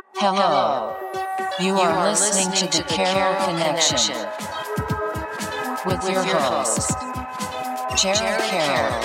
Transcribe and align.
Hello. 0.00 0.96
You 1.60 1.74
are 1.74 2.08
listening 2.10 2.52
to 2.56 2.78
the 2.78 2.84
Carol 2.84 3.34
Connection 3.44 4.16
with 5.84 6.02
your 6.10 6.22
host, 6.22 6.90
Jared 7.96 8.40
Carroll. 8.40 9.02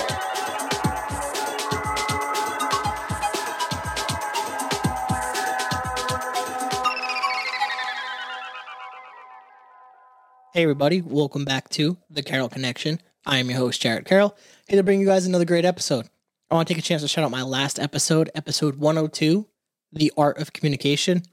Hey 10.53 10.63
everybody, 10.63 11.01
welcome 11.01 11.43
back 11.43 11.67
to 11.69 11.97
the 12.09 12.23
Carol 12.23 12.47
Connection. 12.47 13.01
I 13.25 13.39
am 13.39 13.49
your 13.49 13.59
host, 13.59 13.81
Jared 13.81 14.05
Carroll, 14.05 14.35
here 14.67 14.77
to 14.77 14.83
bring 14.83 15.01
you 15.01 15.05
guys 15.05 15.25
another 15.25 15.43
great 15.45 15.65
episode. 15.65 16.07
I 16.49 16.55
want 16.55 16.67
to 16.67 16.73
take 16.73 16.81
a 16.81 16.85
chance 16.85 17.01
to 17.01 17.07
shout 17.07 17.25
out 17.25 17.31
my 17.31 17.41
last 17.41 17.79
episode, 17.79 18.29
episode 18.35 18.75
102, 18.75 19.47
The 19.95 20.11
Art 20.17 20.37
of 20.37 20.53
Communication. 20.53 21.23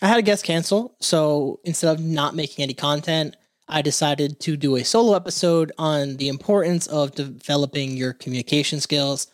I 0.00 0.06
had 0.06 0.18
a 0.18 0.22
guest 0.22 0.44
cancel, 0.44 0.94
so 1.00 1.60
instead 1.64 1.92
of 1.92 2.04
not 2.04 2.36
making 2.36 2.62
any 2.62 2.74
content, 2.74 3.36
I 3.68 3.82
decided 3.82 4.40
to 4.40 4.56
do 4.56 4.76
a 4.76 4.84
solo 4.84 5.14
episode 5.14 5.72
on 5.76 6.16
the 6.16 6.28
importance 6.28 6.86
of 6.86 7.14
developing 7.14 7.96
your 7.96 8.12
communication 8.12 8.80
skills, 8.80 9.26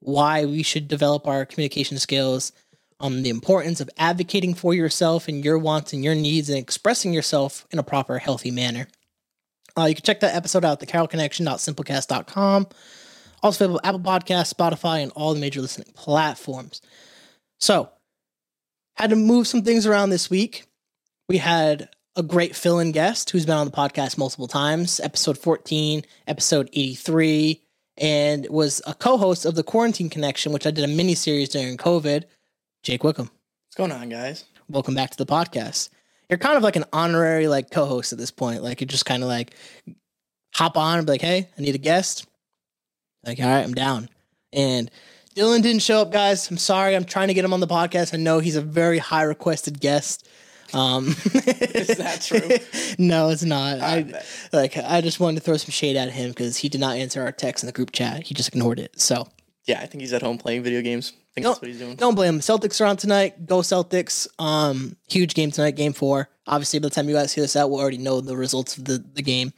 why 0.00 0.44
we 0.44 0.62
should 0.62 0.88
develop 0.88 1.26
our 1.26 1.46
communication 1.46 1.98
skills, 1.98 2.52
um, 3.00 3.22
the 3.22 3.30
importance 3.30 3.80
of 3.80 3.88
advocating 3.96 4.54
for 4.54 4.74
yourself 4.74 5.26
and 5.26 5.44
your 5.44 5.58
wants 5.58 5.92
and 5.92 6.04
your 6.04 6.14
needs 6.14 6.50
and 6.50 6.58
expressing 6.58 7.12
yourself 7.12 7.66
in 7.70 7.78
a 7.78 7.82
proper, 7.82 8.18
healthy 8.18 8.50
manner. 8.50 8.88
Uh, 9.76 9.86
you 9.86 9.94
can 9.94 10.04
check 10.04 10.20
that 10.20 10.34
episode 10.34 10.64
out 10.64 10.82
at 10.82 10.88
thecarolconnection.simplecast.com. 10.88 12.68
Also 13.42 13.64
available 13.64 13.80
Apple 13.82 14.00
Podcasts, 14.00 14.52
Spotify, 14.52 15.02
and 15.02 15.12
all 15.12 15.32
the 15.32 15.40
major 15.40 15.62
listening 15.62 15.90
platforms. 15.94 16.82
So, 17.58 17.90
had 19.00 19.10
to 19.10 19.16
move 19.16 19.46
some 19.46 19.62
things 19.62 19.86
around 19.86 20.10
this 20.10 20.28
week. 20.28 20.64
We 21.28 21.38
had 21.38 21.88
a 22.16 22.22
great 22.22 22.54
fill-in 22.54 22.92
guest 22.92 23.30
who's 23.30 23.46
been 23.46 23.56
on 23.56 23.64
the 23.66 23.72
podcast 23.72 24.18
multiple 24.18 24.46
times, 24.46 25.00
episode 25.00 25.38
14, 25.38 26.02
episode 26.26 26.68
83, 26.72 27.62
and 27.96 28.46
was 28.50 28.82
a 28.86 28.92
co-host 28.92 29.46
of 29.46 29.54
the 29.54 29.62
Quarantine 29.62 30.10
Connection, 30.10 30.52
which 30.52 30.66
I 30.66 30.70
did 30.70 30.84
a 30.84 30.88
mini 30.88 31.14
series 31.14 31.48
during 31.48 31.78
COVID. 31.78 32.24
Jake 32.82 33.02
Wickham, 33.02 33.30
What's 33.68 33.76
going 33.76 33.92
on, 33.92 34.08
guys? 34.10 34.44
welcome 34.68 34.94
back 34.94 35.10
to 35.10 35.16
the 35.16 35.26
podcast. 35.26 35.88
You're 36.28 36.38
kind 36.38 36.56
of 36.56 36.62
like 36.62 36.76
an 36.76 36.84
honorary 36.92 37.48
like 37.48 37.70
co-host 37.70 38.12
at 38.12 38.18
this 38.18 38.30
point. 38.30 38.62
Like 38.62 38.80
you 38.80 38.86
just 38.86 39.06
kind 39.06 39.22
of 39.22 39.28
like 39.28 39.54
hop 40.54 40.76
on 40.76 40.98
and 40.98 41.06
be 41.06 41.14
like, 41.14 41.20
"Hey, 41.22 41.48
I 41.58 41.60
need 41.60 41.74
a 41.74 41.78
guest." 41.78 42.26
Like, 43.26 43.40
all 43.40 43.46
right, 43.46 43.64
I'm 43.64 43.74
down. 43.74 44.08
And 44.52 44.90
Dylan 45.36 45.62
didn't 45.62 45.82
show 45.82 46.02
up, 46.02 46.10
guys. 46.10 46.50
I'm 46.50 46.56
sorry. 46.56 46.96
I'm 46.96 47.04
trying 47.04 47.28
to 47.28 47.34
get 47.34 47.44
him 47.44 47.52
on 47.52 47.60
the 47.60 47.68
podcast. 47.68 48.12
I 48.12 48.16
know 48.16 48.40
he's 48.40 48.56
a 48.56 48.60
very 48.62 48.98
high 48.98 49.22
requested 49.22 49.80
guest. 49.80 50.28
Um, 50.72 51.08
Is 51.34 51.96
that 51.98 52.20
true? 52.22 52.94
no, 52.98 53.30
it's 53.30 53.42
not. 53.42 53.80
I 53.80 53.96
I, 53.96 54.22
like 54.52 54.76
I 54.76 55.00
just 55.00 55.20
wanted 55.20 55.36
to 55.36 55.42
throw 55.42 55.56
some 55.56 55.70
shade 55.70 55.96
at 55.96 56.10
him 56.10 56.30
because 56.30 56.56
he 56.58 56.68
did 56.68 56.80
not 56.80 56.96
answer 56.96 57.22
our 57.22 57.32
text 57.32 57.64
in 57.64 57.66
the 57.66 57.72
group 57.72 57.92
chat. 57.92 58.26
He 58.26 58.34
just 58.34 58.48
ignored 58.48 58.78
it. 58.78 59.00
So 59.00 59.28
Yeah, 59.66 59.80
I 59.80 59.86
think 59.86 60.02
he's 60.02 60.12
at 60.12 60.22
home 60.22 60.38
playing 60.38 60.62
video 60.62 60.80
games. 60.82 61.12
I 61.12 61.34
think 61.34 61.44
No, 61.44 61.50
that's 61.50 61.62
what 61.62 61.68
he's 61.68 61.78
doing. 61.78 61.96
Don't 61.96 62.14
blame 62.14 62.34
him. 62.34 62.40
Celtics 62.40 62.80
are 62.80 62.86
on 62.86 62.96
tonight. 62.96 63.46
Go 63.46 63.58
Celtics. 63.58 64.28
Um, 64.38 64.96
huge 65.08 65.34
game 65.34 65.50
tonight, 65.50 65.76
game 65.76 65.92
four. 65.92 66.28
Obviously, 66.46 66.78
by 66.80 66.88
the 66.88 66.94
time 66.94 67.08
you 67.08 67.14
guys 67.14 67.32
hear 67.32 67.42
this 67.42 67.56
out, 67.56 67.70
we'll 67.70 67.80
already 67.80 67.98
know 67.98 68.20
the 68.20 68.36
results 68.36 68.76
of 68.76 68.84
the, 68.84 69.04
the 69.14 69.22
game. 69.22 69.52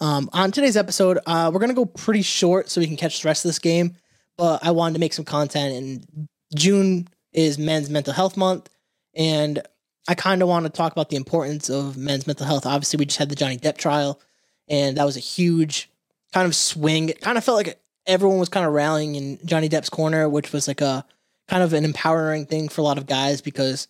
Um, 0.00 0.28
on 0.32 0.50
today's 0.50 0.76
episode, 0.76 1.18
uh, 1.26 1.50
we're 1.52 1.60
gonna 1.60 1.72
go 1.74 1.86
pretty 1.86 2.22
short 2.22 2.68
so 2.68 2.80
we 2.80 2.86
can 2.86 2.96
catch 2.96 3.22
the 3.22 3.28
rest 3.28 3.44
of 3.44 3.48
this 3.48 3.58
game. 3.58 3.96
But 4.36 4.64
I 4.64 4.72
wanted 4.72 4.94
to 4.94 5.00
make 5.00 5.12
some 5.12 5.24
content, 5.24 5.74
and 5.74 6.28
June 6.54 7.08
is 7.32 7.58
Men's 7.58 7.90
Mental 7.90 8.12
Health 8.12 8.36
Month, 8.36 8.68
and 9.14 9.62
I 10.08 10.14
kind 10.14 10.42
of 10.42 10.48
want 10.48 10.66
to 10.66 10.70
talk 10.70 10.92
about 10.92 11.08
the 11.08 11.16
importance 11.16 11.70
of 11.70 11.96
men's 11.96 12.26
mental 12.26 12.46
health. 12.46 12.66
Obviously, 12.66 12.98
we 12.98 13.06
just 13.06 13.18
had 13.18 13.30
the 13.30 13.36
Johnny 13.36 13.56
Depp 13.56 13.78
trial, 13.78 14.20
and 14.68 14.96
that 14.96 15.04
was 15.04 15.16
a 15.16 15.20
huge 15.20 15.88
kind 16.32 16.46
of 16.46 16.54
swing. 16.54 17.08
It 17.08 17.20
kind 17.20 17.38
of 17.38 17.44
felt 17.44 17.56
like 17.56 17.80
everyone 18.06 18.38
was 18.38 18.48
kind 18.48 18.66
of 18.66 18.72
rallying 18.72 19.14
in 19.14 19.38
Johnny 19.44 19.68
Depp's 19.68 19.88
corner, 19.88 20.28
which 20.28 20.52
was 20.52 20.68
like 20.68 20.80
a 20.80 21.06
kind 21.48 21.62
of 21.62 21.72
an 21.72 21.84
empowering 21.84 22.46
thing 22.46 22.68
for 22.68 22.80
a 22.80 22.84
lot 22.84 22.98
of 22.98 23.06
guys 23.06 23.40
because 23.40 23.88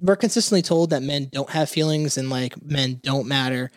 we're 0.00 0.16
consistently 0.16 0.62
told 0.62 0.90
that 0.90 1.02
men 1.02 1.28
don't 1.32 1.50
have 1.50 1.68
feelings 1.68 2.16
and 2.16 2.30
like 2.30 2.60
men 2.62 3.00
don't 3.02 3.26
matter. 3.26 3.70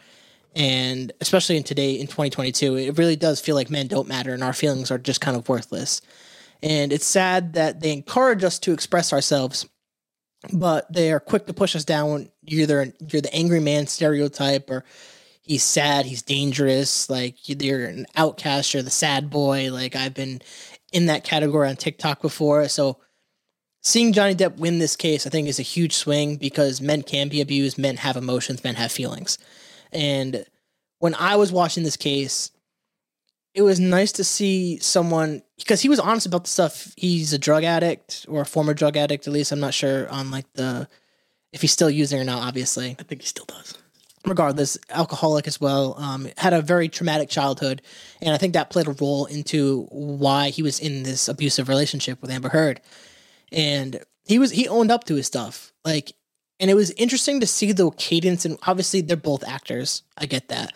And 0.56 1.12
especially 1.22 1.58
in 1.58 1.64
today, 1.64 1.94
in 1.94 2.08
2022, 2.08 2.76
it 2.78 2.98
really 2.98 3.16
does 3.16 3.40
feel 3.40 3.56
like 3.56 3.70
men 3.70 3.88
don't 3.88 4.08
matter 4.08 4.34
and 4.34 4.44
our 4.44 4.54
feelings 4.54 4.92
are 4.92 4.98
just 4.98 5.22
kind 5.22 5.38
of 5.38 5.48
worthless. 5.48 6.02
And 6.62 6.92
it's 6.92 7.06
sad 7.06 7.54
that 7.54 7.80
they 7.80 7.94
encourage 7.94 8.44
us 8.44 8.60
to 8.60 8.74
express 8.74 9.14
ourselves, 9.14 9.68
but 10.52 10.92
they 10.92 11.12
are 11.12 11.20
quick 11.20 11.48
to 11.48 11.54
push 11.54 11.76
us 11.76 11.86
down 11.86 12.30
you're 12.44 12.64
either 12.64 12.94
you're 13.08 13.22
the 13.22 13.34
angry 13.34 13.60
man 13.60 13.88
stereotype 13.88 14.70
or 14.70 14.84
he's 15.42 15.64
sad, 15.64 16.06
he's 16.06 16.22
dangerous, 16.22 17.10
like 17.10 17.36
you're 17.48 17.86
an 17.86 18.06
outcast, 18.16 18.74
you're 18.74 18.84
the 18.84 18.90
sad 18.90 19.30
boy. 19.30 19.72
Like 19.72 19.96
I've 19.96 20.14
been 20.14 20.42
in 20.92 21.08
that 21.08 21.24
category 21.24 21.70
on 21.70 21.76
TikTok 21.76 22.22
before. 22.22 22.68
So 22.68 22.98
seeing 23.82 24.14
Johnny 24.14 24.36
Depp 24.36 24.58
win 24.58 24.80
this 24.80 24.96
case, 24.96 25.26
I 25.26 25.30
think 25.30 25.48
is 25.48 25.60
a 25.60 25.64
huge 25.64 25.94
swing 25.94 26.38
because 26.38 26.82
men 26.82 27.04
can 27.04 27.30
be 27.30 27.42
abused, 27.42 27.78
men 27.78 27.98
have 27.98 28.18
emotions, 28.18 28.64
men 28.64 28.76
have 28.76 28.92
feelings. 28.92 29.38
And 29.92 30.46
when 31.00 31.16
I 31.16 31.36
was 31.36 31.52
watching 31.52 31.84
this 31.84 31.98
case, 31.98 32.52
it 33.54 33.64
was 33.64 33.80
nice 33.80 34.14
to 34.14 34.24
see 34.24 34.78
someone 34.80 35.42
because 35.58 35.82
he 35.82 35.90
was 35.90 36.00
honest 36.00 36.26
about 36.26 36.46
the 36.46 36.50
stuff. 36.50 36.94
He's 36.96 37.34
a 37.34 37.38
drug 37.38 37.64
addict 37.64 38.26
or 38.30 38.42
a 38.42 38.46
former 38.46 38.74
drug 38.74 38.96
addict, 38.96 39.28
at 39.28 39.34
least. 39.34 39.52
I'm 39.52 39.60
not 39.60 39.74
sure 39.74 40.10
on 40.10 40.32
like 40.32 40.52
the 40.54 40.88
if 41.52 41.62
he's 41.62 41.74
still 41.74 41.90
using 41.90 42.20
or 42.20 42.24
not, 42.24 42.48
obviously 42.48 42.96
I 42.98 43.04
think 43.04 43.22
he 43.22 43.28
still 43.28 43.46
does. 43.46 43.78
regardless, 44.26 44.78
alcoholic 44.90 45.48
as 45.48 45.60
well. 45.60 45.96
Um, 45.98 46.28
had 46.38 46.54
a 46.54 46.62
very 46.62 46.90
traumatic 46.90 47.30
childhood, 47.30 47.82
and 48.22 48.34
I 48.34 48.38
think 48.38 48.54
that 48.54 48.70
played 48.70 48.88
a 48.88 48.92
role 48.92 49.26
into 49.26 49.84
why 49.90 50.50
he 50.50 50.64
was 50.64 50.80
in 50.80 51.04
this 51.04 51.28
abusive 51.28 51.70
relationship 51.70 52.22
with 52.22 52.32
Amber 52.32 52.50
Heard. 52.50 52.82
And 53.52 54.04
he 54.26 54.40
was 54.40 54.52
he 54.52 54.68
owned 54.68 54.92
up 54.92 55.06
to 55.06 55.16
his 55.16 55.28
stuff, 55.28 55.74
like, 55.84 56.14
and 56.62 56.70
it 56.70 56.76
was 56.76 56.92
interesting 56.92 57.40
to 57.40 57.48
see 57.48 57.74
the 57.74 57.90
cadence. 57.92 58.46
And 58.46 58.58
obviously, 58.66 59.02
they're 59.02 59.18
both 59.18 59.44
actors. 59.46 60.04
I 60.18 60.28
get 60.28 60.48
that, 60.50 60.74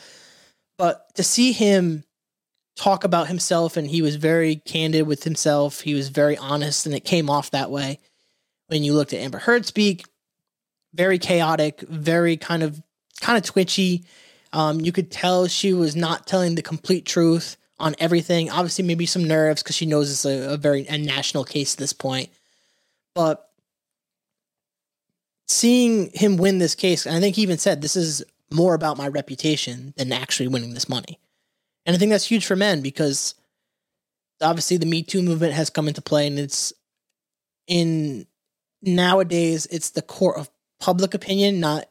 but 0.77 1.13
to 1.15 1.23
see 1.23 1.53
him 1.53 2.03
talk 2.75 3.05
about 3.05 3.27
himself, 3.27 3.77
and 3.77 3.87
he 3.87 4.01
was 4.01 4.17
very 4.17 4.57
candid 4.57 5.07
with 5.07 5.23
himself. 5.23 5.81
He 5.81 5.93
was 5.93 6.09
very 6.09 6.37
honest, 6.37 6.85
and 6.85 6.93
it 6.93 7.05
came 7.05 7.29
off 7.29 7.51
that 7.51 7.71
way. 7.71 7.99
When 8.67 8.83
you 8.83 8.93
looked 8.93 9.13
at 9.13 9.19
Amber 9.19 9.37
Heard 9.37 9.65
speak, 9.65 10.05
very 10.93 11.19
chaotic, 11.19 11.81
very 11.81 12.35
kind 12.35 12.63
of 12.63 12.81
kind 13.21 13.37
of 13.37 13.43
twitchy. 13.43 14.05
Um, 14.51 14.79
you 14.81 14.91
could 14.91 15.11
tell 15.11 15.47
she 15.47 15.73
was 15.73 15.95
not 15.95 16.25
telling 16.25 16.55
the 16.55 16.61
complete 16.61 17.05
truth 17.05 17.57
on 17.77 17.95
everything. 17.99 18.49
Obviously, 18.49 18.83
maybe 18.83 19.05
some 19.05 19.25
nerves 19.25 19.61
because 19.61 19.75
she 19.75 19.85
knows 19.85 20.09
it's 20.09 20.25
a, 20.25 20.53
a 20.53 20.57
very 20.57 20.87
a 20.87 20.97
national 20.97 21.43
case 21.43 21.75
at 21.75 21.79
this 21.79 21.93
point. 21.93 22.29
But 23.13 23.44
seeing 25.47 26.09
him 26.13 26.37
win 26.37 26.59
this 26.59 26.75
case, 26.75 27.05
I 27.07 27.19
think 27.19 27.35
he 27.35 27.41
even 27.41 27.57
said 27.57 27.81
this 27.81 27.95
is 27.95 28.23
more 28.51 28.73
about 28.73 28.97
my 28.97 29.07
reputation 29.07 29.93
than 29.97 30.11
actually 30.11 30.47
winning 30.47 30.73
this 30.73 30.89
money. 30.89 31.19
And 31.85 31.95
I 31.95 31.99
think 31.99 32.11
that's 32.11 32.25
huge 32.25 32.45
for 32.45 32.55
men 32.55 32.81
because 32.81 33.35
obviously 34.41 34.77
the 34.77 34.85
Me 34.85 35.03
Too 35.03 35.21
movement 35.21 35.53
has 35.53 35.69
come 35.69 35.87
into 35.87 36.01
play, 36.01 36.27
and 36.27 36.39
it's 36.39 36.73
in 37.67 38.25
nowadays 38.81 39.67
it's 39.67 39.91
the 39.91 40.01
court 40.01 40.37
of 40.37 40.49
public 40.79 41.13
opinion, 41.13 41.59
not 41.59 41.85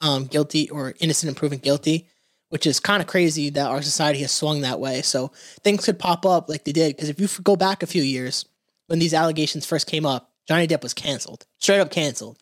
um, 0.00 0.24
guilty 0.24 0.70
or 0.70 0.94
innocent 1.00 1.28
and 1.28 1.36
proven 1.36 1.58
guilty, 1.58 2.08
which 2.48 2.66
is 2.66 2.80
kind 2.80 3.02
of 3.02 3.08
crazy 3.08 3.50
that 3.50 3.68
our 3.68 3.82
society 3.82 4.20
has 4.20 4.32
swung 4.32 4.60
that 4.60 4.80
way. 4.80 5.02
So 5.02 5.32
things 5.62 5.84
could 5.84 5.98
pop 5.98 6.24
up 6.24 6.48
like 6.48 6.64
they 6.64 6.72
did. 6.72 6.94
Because 6.94 7.08
if 7.08 7.20
you 7.20 7.28
go 7.42 7.56
back 7.56 7.82
a 7.82 7.86
few 7.86 8.02
years 8.02 8.44
when 8.86 8.98
these 8.98 9.14
allegations 9.14 9.66
first 9.66 9.86
came 9.86 10.06
up, 10.06 10.32
Johnny 10.46 10.68
Depp 10.68 10.82
was 10.82 10.94
canceled, 10.94 11.46
straight 11.58 11.80
up 11.80 11.90
canceled. 11.90 12.38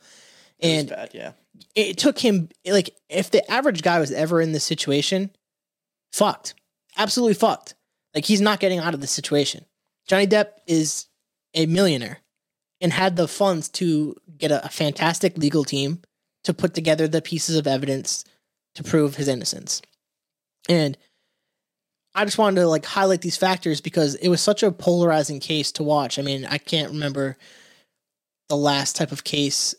And 0.61 0.89
bad, 0.89 1.11
yeah. 1.13 1.33
it 1.75 1.99
took 1.99 2.19
him, 2.19 2.49
like, 2.67 2.97
if 3.09 3.31
the 3.31 3.49
average 3.51 3.83
guy 3.83 3.99
was 3.99 4.13
ever 4.13 4.41
in 4.41 4.53
this 4.53 4.65
situation, 4.65 5.31
fucked. 6.13 6.55
Absolutely 6.97 7.35
fucked. 7.35 7.75
Like, 8.15 8.25
he's 8.25 8.41
not 8.41 8.61
getting 8.61 8.79
out 8.79 8.95
of 8.95 9.01
this 9.01 9.11
situation. 9.11 9.65
Johnny 10.07 10.27
Depp 10.27 10.49
is 10.67 11.07
a 11.55 11.67
millionaire 11.67 12.21
and 12.81 12.93
had 12.93 13.17
the 13.17 13.29
funds 13.29 13.69
to 13.71 14.17
get 14.37 14.51
a, 14.51 14.65
a 14.65 14.69
fantastic 14.69 15.37
legal 15.39 15.65
team 15.65 16.03
to 16.45 16.55
put 16.55 16.75
together 16.75 17.09
the 17.09 17.23
pieces 17.23 17.57
of 17.57 17.67
evidence 17.67 18.25
to 18.75 18.85
prove 18.85 19.17
his 19.17 19.29
innocence. 19.29 19.83
And 20.69 20.97
I 22.15 22.25
just 22.25 22.39
wanted 22.39 22.61
to 22.61 22.69
like 22.69 22.85
highlight 22.85 23.23
these 23.23 23.37
factors 23.37 23.81
because 23.81 24.15
it 24.17 24.29
was 24.29 24.41
such 24.41 24.63
a 24.63 24.71
polarizing 24.71 25.41
case 25.41 25.73
to 25.73 25.83
watch. 25.83 26.19
I 26.19 26.23
mean, 26.23 26.45
I 26.45 26.59
can't 26.59 26.93
remember 26.93 27.37
the 28.49 28.57
last 28.57 28.97
type 28.97 29.11
of 29.11 29.25
case. 29.25 29.75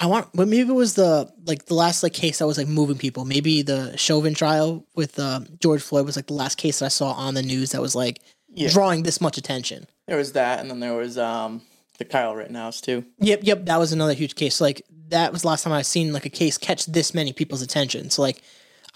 I 0.00 0.06
want, 0.06 0.28
but 0.34 0.48
maybe 0.48 0.68
it 0.68 0.74
was 0.74 0.94
the 0.94 1.32
like 1.46 1.66
the 1.66 1.74
last 1.74 2.02
like 2.02 2.12
case 2.14 2.38
that 2.38 2.46
was 2.46 2.58
like 2.58 2.66
moving 2.68 2.98
people. 2.98 3.24
Maybe 3.24 3.62
the 3.62 3.96
Chauvin 3.96 4.34
trial 4.34 4.84
with 4.96 5.18
uh, 5.18 5.40
George 5.60 5.82
Floyd 5.82 6.04
was 6.06 6.16
like 6.16 6.26
the 6.26 6.34
last 6.34 6.58
case 6.58 6.80
that 6.80 6.86
I 6.86 6.88
saw 6.88 7.12
on 7.12 7.34
the 7.34 7.42
news 7.42 7.70
that 7.72 7.80
was 7.80 7.94
like 7.94 8.20
Yeah. 8.48 8.70
drawing 8.70 9.04
this 9.04 9.20
much 9.20 9.38
attention. 9.38 9.86
There 10.06 10.16
was 10.16 10.32
that, 10.32 10.58
and 10.60 10.68
then 10.70 10.80
there 10.80 10.94
was 10.94 11.16
um 11.16 11.62
the 11.98 12.04
Kyle 12.04 12.34
Rittenhouse 12.34 12.80
too. 12.80 13.04
Yep, 13.20 13.40
yep, 13.44 13.66
that 13.66 13.78
was 13.78 13.92
another 13.92 14.14
huge 14.14 14.34
case. 14.34 14.60
Like 14.60 14.82
that 15.08 15.32
was 15.32 15.42
the 15.42 15.48
last 15.48 15.62
time 15.62 15.72
I 15.72 15.82
seen 15.82 16.12
like 16.12 16.26
a 16.26 16.30
case 16.30 16.58
catch 16.58 16.86
this 16.86 17.14
many 17.14 17.32
people's 17.32 17.62
attention. 17.62 18.10
So 18.10 18.20
like 18.20 18.42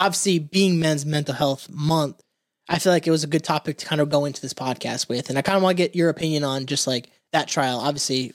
obviously 0.01 0.41
being 0.41 0.81
men's 0.81 1.07
mental 1.07 1.35
health 1.35 1.69
month, 1.71 2.21
I 2.69 2.81
feel 2.81 2.93
like 2.93 3.07
it 3.07 3.13
was 3.13 3.23
a 3.23 3.29
good 3.29 3.45
topic 3.45 3.79
to 3.79 3.87
kind 3.87 4.01
of 4.01 4.11
go 4.11 4.25
into 4.25 4.41
this 4.43 4.53
podcast 4.55 5.09
with. 5.09 5.29
And 5.31 5.39
I 5.39 5.43
kind 5.43 5.57
of 5.57 5.63
want 5.63 5.77
to 5.79 5.83
get 5.83 5.95
your 5.95 6.09
opinion 6.09 6.43
on 6.43 6.67
just 6.67 6.87
like 6.89 7.09
that 7.33 7.47
trial. 7.47 7.79
Obviously, 7.79 8.33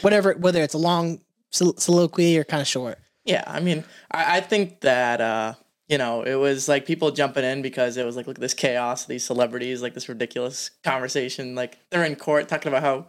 whatever 0.00 0.32
whether 0.32 0.62
it's 0.62 0.74
a 0.74 0.78
long 0.78 1.20
sol- 1.50 1.76
soliloquy 1.76 2.38
or 2.38 2.44
kind 2.44 2.60
of 2.60 2.66
short. 2.68 2.98
Yeah, 3.24 3.44
I 3.46 3.60
mean, 3.60 3.84
I, 4.10 4.38
I 4.38 4.40
think 4.40 4.80
that 4.80 5.20
uh, 5.20 5.54
you 5.88 5.98
know 5.98 6.22
it 6.22 6.34
was 6.36 6.68
like 6.68 6.86
people 6.86 7.10
jumping 7.10 7.44
in 7.44 7.62
because 7.62 7.96
it 7.96 8.06
was 8.06 8.16
like 8.16 8.26
look 8.26 8.36
at 8.36 8.40
this 8.40 8.54
chaos, 8.54 9.04
these 9.06 9.24
celebrities, 9.24 9.82
like 9.82 9.94
this 9.94 10.08
ridiculous 10.08 10.70
conversation. 10.84 11.54
Like 11.54 11.78
they're 11.90 12.04
in 12.04 12.16
court 12.16 12.48
talking 12.48 12.70
about 12.72 12.82
how 12.82 13.06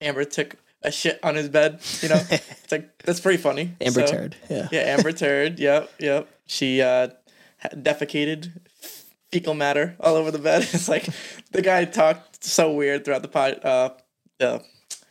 Amber 0.00 0.24
took 0.24 0.56
a 0.82 0.92
shit 0.92 1.18
on 1.22 1.34
his 1.34 1.48
bed. 1.48 1.80
You 2.02 2.10
know, 2.10 2.20
it's 2.30 2.70
like 2.72 2.98
that's 3.04 3.20
pretty 3.20 3.38
funny. 3.42 3.74
Amber 3.80 4.06
So- 4.06 4.12
Turd. 4.12 4.36
Yeah. 4.50 4.68
Yeah, 4.70 4.80
Amber 4.80 5.12
Turd. 5.24 5.58
Yep, 5.58 5.90
yep. 5.98 6.28
She 6.46 6.82
uh, 6.82 7.08
defecated 7.74 8.52
fecal 9.32 9.54
matter 9.54 9.96
all 10.00 10.14
over 10.16 10.30
the 10.30 10.38
bed. 10.38 10.62
It's 10.72 10.88
like 10.88 11.08
the 11.52 11.62
guy 11.62 11.84
talked 11.86 12.44
so 12.44 12.72
weird 12.72 13.04
throughout 13.04 13.22
the 13.22 13.28
pod, 13.28 13.64
uh, 13.64 13.90
the 14.38 14.62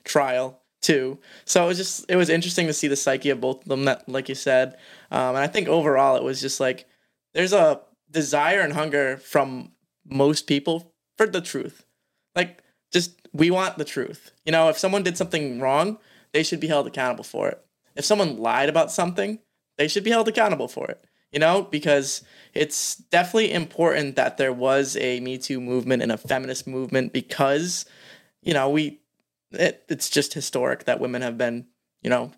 trial 0.04 0.60
too. 0.84 1.20
So 1.46 1.64
it 1.64 1.68
was 1.68 1.78
just 1.78 2.06
it 2.10 2.16
was 2.16 2.30
interesting 2.30 2.68
to 2.68 2.74
see 2.74 2.88
the 2.88 2.96
psyche 2.96 3.30
of 3.30 3.42
both 3.42 3.64
of 3.64 3.70
them. 3.70 3.86
That, 3.86 4.08
like 4.08 4.30
you 4.30 4.36
said, 4.36 4.76
um, 5.12 5.30
and 5.30 5.40
I 5.40 5.48
think 5.48 5.68
overall 5.68 6.16
it 6.16 6.24
was 6.24 6.42
just 6.42 6.60
like 6.60 6.86
there's 7.34 7.54
a 7.54 7.82
desire 8.12 8.60
and 8.60 8.74
hunger 8.74 9.18
from 9.18 9.72
most 10.06 10.48
people 10.48 10.94
for 11.18 11.26
the 11.26 11.42
truth. 11.42 11.86
Like 12.36 12.64
just 12.92 13.20
we 13.34 13.50
want 13.50 13.78
the 13.78 13.86
truth. 13.86 14.32
You 14.46 14.52
know, 14.52 14.70
if 14.70 14.78
someone 14.78 15.04
did 15.04 15.18
something 15.18 15.60
wrong, 15.60 15.98
they 16.34 16.44
should 16.44 16.60
be 16.60 16.68
held 16.68 16.88
accountable 16.88 17.24
for 17.24 17.50
it. 17.50 17.64
If 17.96 18.06
someone 18.06 18.38
lied 18.38 18.70
about 18.70 18.92
something, 18.92 19.40
they 19.78 19.88
should 19.88 20.04
be 20.04 20.12
held 20.12 20.28
accountable 20.28 20.68
for 20.68 20.88
it. 20.88 21.04
You 21.32 21.40
know, 21.40 21.64
because 21.64 22.22
it's 22.54 22.96
definitely 22.96 23.52
important 23.52 24.16
that 24.18 24.38
there 24.38 24.54
was 24.54 24.96
a 24.98 25.20
Me 25.20 25.40
Too 25.40 25.60
movement 25.60 26.04
and 26.04 26.12
a 26.12 26.18
feminist 26.18 26.68
movement 26.68 27.12
because, 27.12 27.86
you 28.44 28.54
know, 28.54 28.70
we 28.70 29.00
it, 29.54 29.84
it's 29.90 30.10
just 30.10 30.34
historic 30.34 30.86
that 30.86 31.00
women 31.00 31.22
have 31.22 31.38
been, 31.38 31.68
you 32.02 32.10
know, 32.10 32.32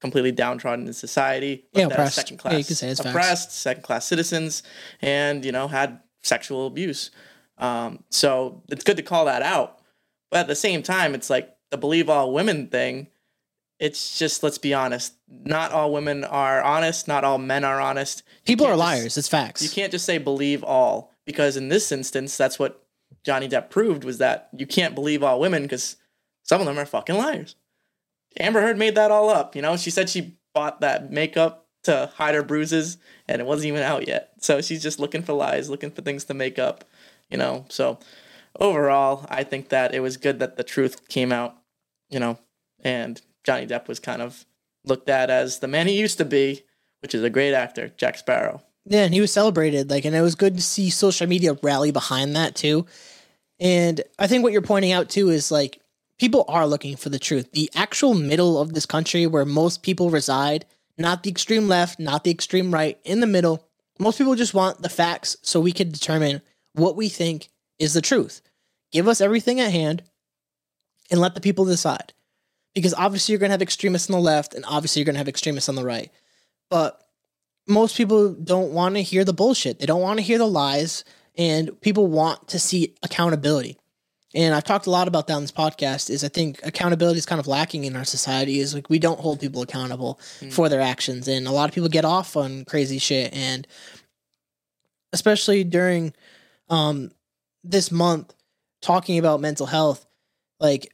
completely 0.00 0.32
downtrodden 0.32 0.86
in 0.86 0.92
society, 0.92 1.64
Yeah, 1.72 1.86
oppressed. 1.86 2.16
second 2.16 2.36
Yeah, 2.44 2.50
class, 2.62 2.82
it's 2.82 3.00
oppressed, 3.00 3.52
second 3.52 3.82
class 3.82 4.04
citizens, 4.06 4.62
and 5.00 5.44
you 5.44 5.52
know 5.52 5.68
had 5.68 6.00
sexual 6.22 6.66
abuse. 6.66 7.10
Um, 7.58 8.04
so 8.10 8.62
it's 8.68 8.84
good 8.84 8.98
to 8.98 9.02
call 9.02 9.24
that 9.26 9.42
out, 9.42 9.78
but 10.30 10.40
at 10.40 10.46
the 10.48 10.54
same 10.54 10.82
time, 10.82 11.14
it's 11.14 11.30
like 11.30 11.56
the 11.70 11.78
believe 11.78 12.10
all 12.10 12.32
women 12.32 12.68
thing. 12.68 13.08
It's 13.78 14.18
just 14.18 14.42
let's 14.42 14.58
be 14.58 14.72
honest. 14.72 15.14
Not 15.28 15.70
all 15.72 15.92
women 15.92 16.24
are 16.24 16.62
honest. 16.62 17.06
Not 17.08 17.24
all 17.24 17.36
men 17.38 17.62
are 17.64 17.78
honest. 17.80 18.22
You 18.44 18.52
People 18.54 18.66
are 18.66 18.70
just- 18.70 18.78
liars. 18.78 19.18
It's 19.18 19.28
facts. 19.28 19.62
you 19.62 19.68
can't 19.68 19.92
just 19.92 20.04
say 20.06 20.16
believe 20.18 20.62
all 20.64 21.12
because 21.26 21.56
in 21.58 21.68
this 21.68 21.92
instance, 21.92 22.36
that's 22.38 22.58
what 22.58 22.82
Johnny 23.24 23.48
Depp 23.48 23.68
proved 23.70 24.02
was 24.04 24.18
that 24.18 24.48
you 24.56 24.66
can't 24.66 24.94
believe 24.94 25.22
all 25.22 25.38
women 25.40 25.62
because 25.62 25.96
some 26.46 26.60
of 26.60 26.66
them 26.66 26.78
are 26.78 26.86
fucking 26.86 27.16
liars. 27.16 27.56
Amber 28.38 28.60
Heard 28.60 28.78
made 28.78 28.94
that 28.94 29.10
all 29.10 29.28
up. 29.28 29.56
You 29.56 29.62
know, 29.62 29.76
she 29.76 29.90
said 29.90 30.08
she 30.08 30.36
bought 30.54 30.80
that 30.80 31.10
makeup 31.10 31.66
to 31.84 32.10
hide 32.16 32.34
her 32.34 32.42
bruises 32.42 32.98
and 33.28 33.40
it 33.40 33.46
wasn't 33.46 33.68
even 33.68 33.82
out 33.82 34.06
yet. 34.06 34.32
So 34.40 34.60
she's 34.60 34.82
just 34.82 34.98
looking 34.98 35.22
for 35.22 35.32
lies, 35.32 35.70
looking 35.70 35.90
for 35.90 36.02
things 36.02 36.24
to 36.24 36.34
make 36.34 36.58
up, 36.58 36.84
you 37.30 37.38
know. 37.38 37.64
So 37.68 37.98
overall, 38.58 39.26
I 39.28 39.44
think 39.44 39.68
that 39.70 39.94
it 39.94 40.00
was 40.00 40.16
good 40.16 40.38
that 40.40 40.56
the 40.56 40.64
truth 40.64 41.08
came 41.08 41.32
out, 41.32 41.56
you 42.10 42.18
know, 42.18 42.38
and 42.82 43.20
Johnny 43.44 43.66
Depp 43.66 43.88
was 43.88 44.00
kind 44.00 44.22
of 44.22 44.44
looked 44.84 45.08
at 45.08 45.30
as 45.30 45.60
the 45.60 45.68
man 45.68 45.86
he 45.86 45.98
used 45.98 46.18
to 46.18 46.24
be, 46.24 46.62
which 47.00 47.14
is 47.14 47.22
a 47.22 47.30
great 47.30 47.54
actor, 47.54 47.92
Jack 47.96 48.18
Sparrow. 48.18 48.62
Yeah, 48.84 49.04
and 49.04 49.14
he 49.14 49.20
was 49.20 49.32
celebrated. 49.32 49.90
Like, 49.90 50.04
and 50.04 50.14
it 50.14 50.20
was 50.20 50.36
good 50.36 50.56
to 50.56 50.62
see 50.62 50.90
social 50.90 51.26
media 51.26 51.56
rally 51.62 51.90
behind 51.90 52.36
that 52.36 52.54
too. 52.54 52.86
And 53.58 54.00
I 54.18 54.26
think 54.26 54.42
what 54.42 54.52
you're 54.52 54.62
pointing 54.62 54.92
out 54.92 55.08
too 55.08 55.30
is 55.30 55.50
like 55.50 55.80
people 56.18 56.44
are 56.48 56.66
looking 56.66 56.96
for 56.96 57.08
the 57.08 57.18
truth. 57.18 57.52
The 57.52 57.70
actual 57.74 58.14
middle 58.14 58.60
of 58.60 58.74
this 58.74 58.86
country 58.86 59.26
where 59.26 59.44
most 59.44 59.82
people 59.82 60.10
reside, 60.10 60.64
not 60.98 61.22
the 61.22 61.30
extreme 61.30 61.68
left, 61.68 61.98
not 61.98 62.24
the 62.24 62.30
extreme 62.30 62.72
right, 62.72 62.98
in 63.04 63.20
the 63.20 63.26
middle. 63.26 63.66
Most 63.98 64.18
people 64.18 64.34
just 64.34 64.54
want 64.54 64.82
the 64.82 64.88
facts 64.88 65.36
so 65.42 65.60
we 65.60 65.72
can 65.72 65.90
determine 65.90 66.42
what 66.72 66.96
we 66.96 67.08
think 67.08 67.48
is 67.78 67.94
the 67.94 68.02
truth. 68.02 68.40
Give 68.92 69.08
us 69.08 69.20
everything 69.20 69.60
at 69.60 69.72
hand 69.72 70.02
and 71.10 71.20
let 71.20 71.34
the 71.34 71.40
people 71.40 71.64
decide. 71.64 72.12
Because 72.74 72.94
obviously 72.94 73.32
you're 73.32 73.38
going 73.38 73.48
to 73.48 73.54
have 73.54 73.62
extremists 73.62 74.10
on 74.10 74.14
the 74.14 74.20
left 74.20 74.54
and 74.54 74.64
obviously 74.66 75.00
you're 75.00 75.06
going 75.06 75.14
to 75.14 75.20
have 75.20 75.28
extremists 75.28 75.68
on 75.68 75.76
the 75.76 75.84
right. 75.84 76.10
But 76.68 77.02
most 77.66 77.96
people 77.96 78.32
don't 78.32 78.72
want 78.72 78.94
to 78.94 79.02
hear 79.02 79.24
the 79.24 79.32
bullshit. 79.32 79.78
They 79.78 79.86
don't 79.86 80.00
want 80.00 80.18
to 80.18 80.24
hear 80.24 80.38
the 80.38 80.46
lies, 80.46 81.04
and 81.36 81.80
people 81.80 82.06
want 82.06 82.48
to 82.48 82.58
see 82.58 82.94
accountability. 83.02 83.76
And 84.36 84.54
I've 84.54 84.64
talked 84.64 84.86
a 84.86 84.90
lot 84.90 85.08
about 85.08 85.26
that 85.28 85.32
on 85.32 85.40
this 85.40 85.50
podcast. 85.50 86.10
Is 86.10 86.22
I 86.22 86.28
think 86.28 86.60
accountability 86.62 87.16
is 87.16 87.24
kind 87.24 87.40
of 87.40 87.46
lacking 87.46 87.84
in 87.84 87.96
our 87.96 88.04
society. 88.04 88.60
Is 88.60 88.74
like 88.74 88.90
we 88.90 88.98
don't 88.98 89.18
hold 89.18 89.40
people 89.40 89.62
accountable 89.62 90.20
for 90.50 90.68
their 90.68 90.82
actions, 90.82 91.26
and 91.26 91.48
a 91.48 91.50
lot 91.50 91.70
of 91.70 91.74
people 91.74 91.88
get 91.88 92.04
off 92.04 92.36
on 92.36 92.66
crazy 92.66 92.98
shit. 92.98 93.32
And 93.32 93.66
especially 95.14 95.64
during 95.64 96.12
um, 96.68 97.12
this 97.64 97.90
month, 97.90 98.34
talking 98.82 99.18
about 99.18 99.40
mental 99.40 99.64
health, 99.64 100.06
like 100.60 100.92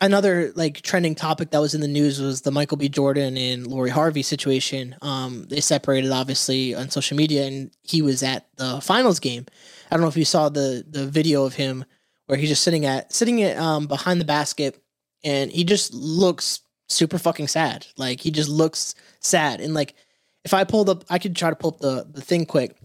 another 0.00 0.52
like 0.54 0.80
trending 0.82 1.16
topic 1.16 1.50
that 1.50 1.60
was 1.60 1.74
in 1.74 1.80
the 1.80 1.88
news 1.88 2.20
was 2.20 2.42
the 2.42 2.52
Michael 2.52 2.76
B. 2.76 2.88
Jordan 2.88 3.36
and 3.36 3.66
Lori 3.66 3.90
Harvey 3.90 4.22
situation. 4.22 4.94
Um, 5.02 5.46
they 5.48 5.60
separated 5.60 6.12
obviously 6.12 6.72
on 6.76 6.90
social 6.90 7.16
media, 7.16 7.48
and 7.48 7.72
he 7.82 8.00
was 8.00 8.22
at 8.22 8.46
the 8.58 8.80
finals 8.80 9.18
game. 9.18 9.44
I 9.90 9.96
don't 9.96 10.02
know 10.02 10.08
if 10.08 10.16
you 10.16 10.24
saw 10.24 10.48
the 10.50 10.84
the 10.88 11.08
video 11.08 11.44
of 11.44 11.54
him 11.54 11.84
where 12.26 12.38
he's 12.38 12.48
just 12.48 12.62
sitting 12.62 12.84
at 12.84 13.12
sitting 13.12 13.42
at 13.42 13.56
um 13.56 13.86
behind 13.86 14.20
the 14.20 14.24
basket, 14.24 14.82
and 15.24 15.50
he 15.50 15.64
just 15.64 15.92
looks 15.94 16.60
super 16.88 17.18
fucking 17.18 17.48
sad. 17.48 17.86
Like 17.96 18.20
he 18.20 18.30
just 18.30 18.48
looks 18.48 18.94
sad, 19.20 19.60
and 19.60 19.74
like 19.74 19.94
if 20.44 20.54
I 20.54 20.64
pulled 20.64 20.88
up, 20.88 21.04
I 21.10 21.18
could 21.18 21.34
try 21.36 21.50
to 21.50 21.56
pull 21.56 21.70
up 21.74 21.80
the 21.80 22.06
the 22.10 22.20
thing 22.22 22.46
quick, 22.46 22.76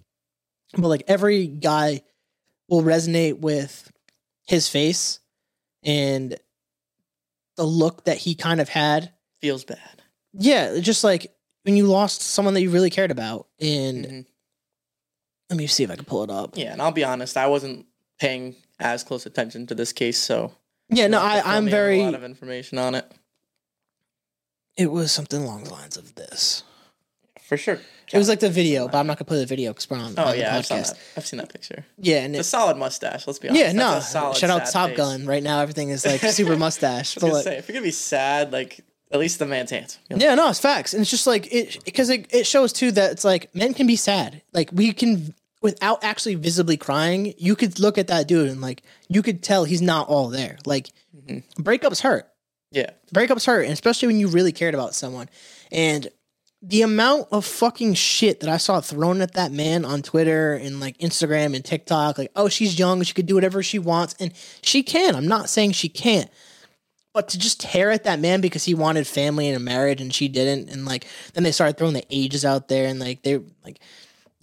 but 0.77 0.87
like 0.87 1.03
every 1.07 1.47
guy 1.47 2.01
will 2.69 2.81
resonate 2.83 3.39
with 3.39 3.91
his 4.47 4.67
face 4.69 5.19
and 5.83 6.37
the 7.57 7.63
look 7.63 8.05
that 8.05 8.17
he 8.17 8.33
kind 8.35 8.61
of 8.61 8.69
had. 8.69 9.11
Feels 9.41 9.63
bad. 9.65 10.01
Yeah, 10.33 10.79
just 10.79 11.03
like 11.03 11.35
when 11.63 11.75
you 11.75 11.85
lost 11.87 12.21
someone 12.21 12.53
that 12.53 12.61
you 12.61 12.69
really 12.69 12.89
cared 12.89 13.11
about. 13.11 13.47
And 13.59 14.05
Mhm. 14.05 14.25
let 15.49 15.57
me 15.57 15.67
see 15.67 15.83
if 15.83 15.91
I 15.91 15.95
can 15.95 16.05
pull 16.05 16.23
it 16.23 16.29
up. 16.29 16.57
Yeah, 16.57 16.71
and 16.71 16.81
I'll 16.81 16.91
be 16.91 17.03
honest, 17.03 17.35
I 17.37 17.47
wasn't 17.47 17.85
paying 18.19 18.55
as 18.81 19.03
close 19.03 19.25
attention 19.25 19.67
to 19.67 19.75
this 19.75 19.93
case, 19.93 20.17
so 20.17 20.53
Yeah, 20.89 21.07
no, 21.07 21.21
I, 21.21 21.41
I'm 21.57 21.67
in 21.67 21.73
a 21.73 22.03
lot 22.03 22.15
of 22.15 22.23
information 22.23 22.77
on 22.77 22.95
it 22.95 23.05
It 24.77 24.91
was 24.91 25.11
something 25.11 25.43
along 25.43 25.65
the 25.65 25.71
lines 25.71 25.97
of 25.97 26.15
this. 26.15 26.63
for 27.41 27.57
sure. 27.57 27.79
It 28.13 28.17
was 28.17 28.27
like 28.27 28.41
the 28.41 28.49
video, 28.49 28.87
but 28.89 28.97
I'm 28.97 29.07
not 29.07 29.17
gonna 29.17 29.27
play 29.27 29.39
the 29.39 29.45
video 29.45 29.71
because 29.71 29.89
we're 29.89 29.97
on, 29.97 30.13
oh 30.17 30.23
on 30.25 30.37
yeah, 30.37 30.51
the 30.51 30.57
I've 30.57 30.65
seen 30.65 30.77
podcast. 30.79 30.89
that. 30.89 30.97
I've 31.15 31.25
seen 31.25 31.37
that 31.37 31.49
picture. 31.53 31.85
Yeah, 31.97 32.23
and 32.23 32.35
It's 32.35 32.39
it, 32.39 32.41
a 32.47 32.57
solid 32.57 32.75
mustache. 32.77 33.25
Let's 33.25 33.39
be 33.39 33.47
honest. 33.47 33.63
yeah, 33.63 33.71
no. 33.71 34.01
Shout 34.01 34.43
out 34.43 34.65
Top 34.69 34.89
face. 34.89 34.97
Gun. 34.97 35.25
Right 35.25 35.41
now, 35.41 35.61
everything 35.61 35.89
is 35.89 36.05
like 36.05 36.19
super 36.33 36.57
mustache. 36.57 37.15
I 37.15 37.19
was 37.19 37.21
but, 37.21 37.21
gonna 37.21 37.33
like- 37.35 37.43
say, 37.45 37.57
if 37.57 37.69
you're 37.69 37.73
gonna 37.75 37.85
be 37.85 37.91
sad, 37.91 38.51
like 38.51 38.81
at 39.13 39.19
least 39.19 39.39
the 39.39 39.45
man's 39.45 39.71
handsome. 39.71 40.01
you 40.09 40.17
know? 40.17 40.25
Yeah, 40.25 40.35
no, 40.35 40.49
it's 40.49 40.59
facts, 40.59 40.93
and 40.93 41.01
it's 41.01 41.09
just 41.11 41.25
like 41.25 41.53
it 41.53 41.77
because 41.85 42.09
it, 42.09 42.27
it 42.33 42.45
shows 42.45 42.73
too 42.73 42.91
that 42.91 43.11
it's 43.13 43.23
like 43.23 43.53
men 43.55 43.73
can 43.73 43.87
be 43.87 43.95
sad. 43.95 44.41
Like 44.53 44.69
we 44.73 44.91
can 44.91 45.33
without 45.61 46.03
actually 46.03 46.35
visibly 46.35 46.77
crying, 46.77 47.33
you 47.37 47.55
could 47.55 47.79
look 47.79 47.97
at 47.97 48.07
that 48.07 48.27
dude 48.27 48.49
and 48.49 48.61
like 48.61 48.83
you 49.07 49.21
could 49.21 49.43
tell 49.43 49.63
he's 49.63 49.81
not 49.81 50.07
all 50.07 50.29
there. 50.29 50.57
Like 50.65 50.89
mm-hmm. 51.15 51.61
breakups 51.61 52.01
hurt. 52.01 52.27
Yeah, 52.71 52.91
Breakups 53.13 53.45
hurt, 53.45 53.63
and 53.63 53.73
especially 53.73 54.07
when 54.07 54.19
you 54.19 54.29
really 54.29 54.53
cared 54.53 54.73
about 54.73 54.95
someone. 54.95 55.29
And 55.73 56.07
the 56.61 56.83
amount 56.83 57.27
of 57.31 57.43
fucking 57.43 57.95
shit 57.95 58.39
that 58.39 58.49
I 58.49 58.57
saw 58.57 58.79
thrown 58.79 59.21
at 59.21 59.33
that 59.33 59.51
man 59.51 59.83
on 59.83 60.01
Twitter 60.01 60.53
and 60.53 60.79
like 60.79 60.97
Instagram 60.99 61.53
and 61.53 61.65
TikTok, 61.65 62.17
like, 62.17 62.31
oh, 62.35 62.47
she's 62.47 62.79
young, 62.79 63.03
she 63.03 63.13
could 63.13 63.25
do 63.25 63.35
whatever 63.35 63.61
she 63.61 63.77
wants, 63.77 64.15
and 64.19 64.31
she 64.61 64.83
can. 64.83 65.15
I'm 65.15 65.27
not 65.27 65.49
saying 65.49 65.73
she 65.73 65.89
can't. 65.89 66.29
But 67.13 67.27
to 67.29 67.37
just 67.37 67.59
tear 67.59 67.91
at 67.91 68.05
that 68.05 68.21
man 68.21 68.39
because 68.39 68.63
he 68.63 68.73
wanted 68.73 69.05
family 69.05 69.49
and 69.49 69.57
a 69.57 69.59
marriage 69.59 69.99
and 69.99 70.13
she 70.13 70.29
didn't, 70.29 70.69
and 70.69 70.85
like 70.85 71.05
then 71.33 71.43
they 71.43 71.51
started 71.51 71.77
throwing 71.77 71.93
the 71.93 72.05
ages 72.09 72.45
out 72.45 72.69
there 72.69 72.87
and 72.87 73.01
like 73.01 73.21
they're 73.23 73.41
like 73.65 73.81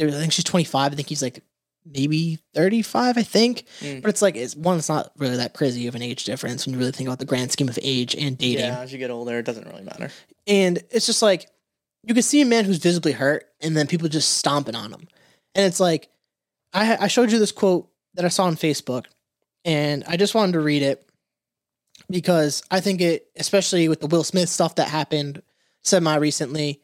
I 0.00 0.11
think 0.11 0.33
she's 0.33 0.45
25, 0.45 0.93
I 0.93 0.95
think 0.95 1.09
he's 1.09 1.23
like 1.23 1.43
maybe 1.85 2.38
35, 2.55 3.17
I 3.17 3.23
think. 3.23 3.64
Mm. 3.81 4.02
But 4.02 4.11
it's 4.11 4.23
like 4.23 4.37
it's 4.37 4.55
one, 4.55 4.78
it's 4.78 4.88
not 4.88 5.11
really 5.17 5.37
that 5.37 5.55
crazy 5.55 5.87
of 5.87 5.95
an 5.95 6.02
age 6.02 6.25
difference 6.25 6.67
when 6.67 6.75
you 6.75 6.78
really 6.78 6.93
think 6.93 7.09
about 7.09 7.19
the 7.19 7.25
grand 7.25 7.50
scheme 7.52 7.69
of 7.69 7.78
age 7.83 8.14
and 8.14 8.37
dating. 8.37 8.64
yeah. 8.64 8.81
As 8.81 8.93
you 8.93 8.99
get 8.99 9.11
older, 9.11 9.38
it 9.38 9.45
doesn't 9.47 9.67
really 9.67 9.83
matter. 9.83 10.11
And 10.47 10.83
it's 10.90 11.07
just 11.07 11.23
like 11.23 11.49
you 12.05 12.14
can 12.14 12.23
see 12.23 12.40
a 12.40 12.47
man 12.47 12.64
who's 12.64 12.78
visibly 12.78 13.12
hurt, 13.12 13.47
and 13.61 13.76
then 13.76 13.87
people 13.87 14.09
just 14.09 14.37
stomping 14.37 14.75
on 14.76 14.93
him. 14.93 15.09
And 15.55 15.67
it's 15.67 15.81
like 15.81 16.09
I 16.73 16.97
I 17.00 17.09
showed 17.09 17.33
you 17.33 17.38
this 17.38 17.52
quote 17.52 17.88
that 18.14 18.25
I 18.25 18.28
saw 18.28 18.45
on 18.45 18.57
Facebook, 18.57 19.07
and 19.64 20.05
I 20.07 20.17
just 20.17 20.35
wanted 20.35 20.52
to 20.52 20.61
read 20.61 20.83
it. 20.83 21.05
because 22.11 22.62
I 22.71 22.81
think 22.81 23.00
it, 23.00 23.26
especially 23.37 23.88
with 23.88 24.00
the 24.00 24.07
Will 24.07 24.25
Smith 24.25 24.49
stuff 24.49 24.76
that 24.76 24.88
happened 24.88 25.43
semi 25.83 26.14
recently, 26.17 26.81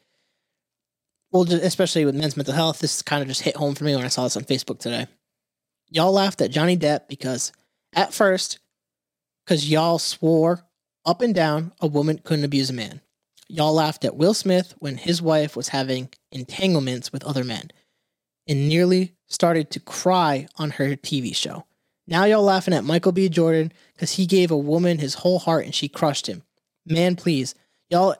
well, 1.34 1.52
especially 1.52 2.04
with 2.04 2.14
men's 2.14 2.36
mental 2.36 2.54
health, 2.54 2.78
this 2.78 3.02
kind 3.02 3.20
of 3.20 3.26
just 3.26 3.42
hit 3.42 3.56
home 3.56 3.74
for 3.74 3.82
me 3.82 3.96
when 3.96 4.04
I 4.04 4.08
saw 4.08 4.22
this 4.22 4.36
on 4.36 4.44
Facebook 4.44 4.78
today. 4.78 5.08
Y'all 5.90 6.12
laughed 6.12 6.40
at 6.40 6.52
Johnny 6.52 6.76
Depp 6.76 7.08
because 7.08 7.50
at 7.92 8.14
first, 8.14 8.60
because 9.44 9.68
y'all 9.68 9.98
swore 9.98 10.62
up 11.04 11.20
and 11.20 11.34
down 11.34 11.72
a 11.80 11.88
woman 11.88 12.20
couldn't 12.22 12.44
abuse 12.44 12.70
a 12.70 12.72
man. 12.72 13.00
Y'all 13.48 13.74
laughed 13.74 14.04
at 14.04 14.14
Will 14.14 14.32
Smith 14.32 14.74
when 14.78 14.96
his 14.96 15.20
wife 15.20 15.56
was 15.56 15.68
having 15.68 16.08
entanglements 16.30 17.12
with 17.12 17.24
other 17.24 17.42
men 17.42 17.72
and 18.46 18.68
nearly 18.68 19.16
started 19.26 19.70
to 19.72 19.80
cry 19.80 20.46
on 20.56 20.70
her 20.70 20.94
TV 20.94 21.34
show. 21.34 21.64
Now 22.06 22.26
y'all 22.26 22.44
laughing 22.44 22.74
at 22.74 22.84
Michael 22.84 23.12
B. 23.12 23.28
Jordan 23.28 23.72
because 23.92 24.12
he 24.12 24.26
gave 24.26 24.52
a 24.52 24.56
woman 24.56 24.98
his 24.98 25.14
whole 25.14 25.40
heart 25.40 25.64
and 25.64 25.74
she 25.74 25.88
crushed 25.88 26.28
him. 26.28 26.44
Man, 26.86 27.16
please, 27.16 27.56
y'all 27.90 28.14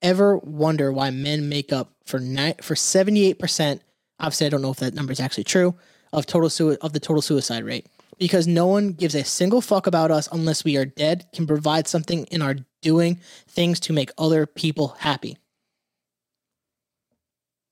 ever 0.00 0.36
wonder 0.36 0.92
why 0.92 1.10
men 1.10 1.48
make 1.48 1.72
up 1.72 1.93
for 2.04 2.18
ni- 2.18 2.54
for 2.62 2.76
seventy 2.76 3.26
eight 3.26 3.38
percent? 3.38 3.82
Obviously, 4.20 4.46
I 4.46 4.50
don't 4.50 4.62
know 4.62 4.70
if 4.70 4.78
that 4.78 4.94
number 4.94 5.12
is 5.12 5.20
actually 5.20 5.44
true 5.44 5.74
of 6.12 6.26
total 6.26 6.48
sui- 6.50 6.76
of 6.78 6.92
the 6.92 7.00
total 7.00 7.22
suicide 7.22 7.64
rate 7.64 7.86
because 8.18 8.46
no 8.46 8.66
one 8.66 8.92
gives 8.92 9.14
a 9.14 9.24
single 9.24 9.60
fuck 9.60 9.86
about 9.86 10.10
us 10.10 10.28
unless 10.30 10.64
we 10.64 10.76
are 10.76 10.84
dead. 10.84 11.26
Can 11.32 11.46
provide 11.46 11.88
something 11.88 12.24
in 12.26 12.42
our 12.42 12.56
doing 12.82 13.20
things 13.48 13.80
to 13.80 13.92
make 13.92 14.10
other 14.18 14.46
people 14.46 14.96
happy. 15.00 15.38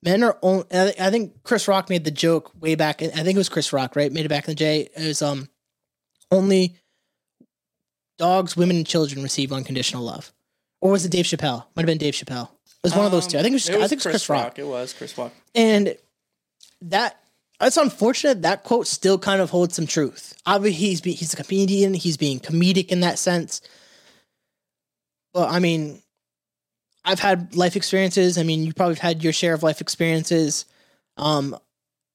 Men 0.02 0.24
are 0.24 0.36
only. 0.42 0.64
I 0.72 1.10
think 1.10 1.42
Chris 1.44 1.68
Rock 1.68 1.88
made 1.88 2.04
the 2.04 2.10
joke 2.10 2.50
way 2.60 2.74
back. 2.74 3.02
I 3.02 3.08
think 3.08 3.28
it 3.28 3.36
was 3.36 3.48
Chris 3.48 3.72
Rock, 3.72 3.94
right? 3.94 4.10
Made 4.10 4.24
it 4.24 4.30
back 4.30 4.48
in 4.48 4.52
the 4.52 4.56
day. 4.56 4.88
It 4.96 5.06
was 5.06 5.22
um 5.22 5.48
only 6.32 6.74
dogs, 8.18 8.56
women, 8.56 8.76
and 8.76 8.86
children 8.86 9.22
receive 9.22 9.52
unconditional 9.52 10.02
love. 10.02 10.32
Or 10.80 10.90
was 10.90 11.04
it 11.04 11.12
Dave 11.12 11.26
Chappelle? 11.26 11.66
Might 11.76 11.82
have 11.82 11.86
been 11.86 11.98
Dave 11.98 12.14
Chappelle. 12.14 12.48
It 12.82 12.88
was 12.88 12.96
one 12.96 13.06
of 13.06 13.12
those 13.12 13.28
two. 13.28 13.38
I 13.38 13.42
think 13.42 13.52
it 13.52 13.54
was. 13.54 13.70
I 13.70 13.72
think 13.86 13.92
it 13.92 13.94
was 13.96 14.02
Chris, 14.02 14.28
Rock. 14.28 14.58
It 14.58 14.66
was 14.66 14.92
Chris 14.92 15.16
Rock. 15.16 15.32
And 15.54 15.96
that 16.82 17.16
it's 17.60 17.76
unfortunate 17.76 18.42
that 18.42 18.64
quote 18.64 18.88
still 18.88 19.18
kind 19.18 19.40
of 19.40 19.50
holds 19.50 19.76
some 19.76 19.86
truth. 19.86 20.34
Obviously, 20.46 20.78
he's 20.86 21.00
be, 21.00 21.12
he's 21.12 21.32
a 21.32 21.36
comedian. 21.42 21.94
He's 21.94 22.16
being 22.16 22.40
comedic 22.40 22.88
in 22.88 23.00
that 23.00 23.20
sense. 23.20 23.60
But 25.32 25.48
I 25.48 25.60
mean, 25.60 26.02
I've 27.04 27.20
had 27.20 27.54
life 27.54 27.76
experiences. 27.76 28.36
I 28.36 28.42
mean, 28.42 28.64
you 28.64 28.72
probably 28.72 28.94
have 28.96 29.02
had 29.02 29.22
your 29.22 29.32
share 29.32 29.54
of 29.54 29.62
life 29.62 29.80
experiences. 29.80 30.64
Um, 31.16 31.56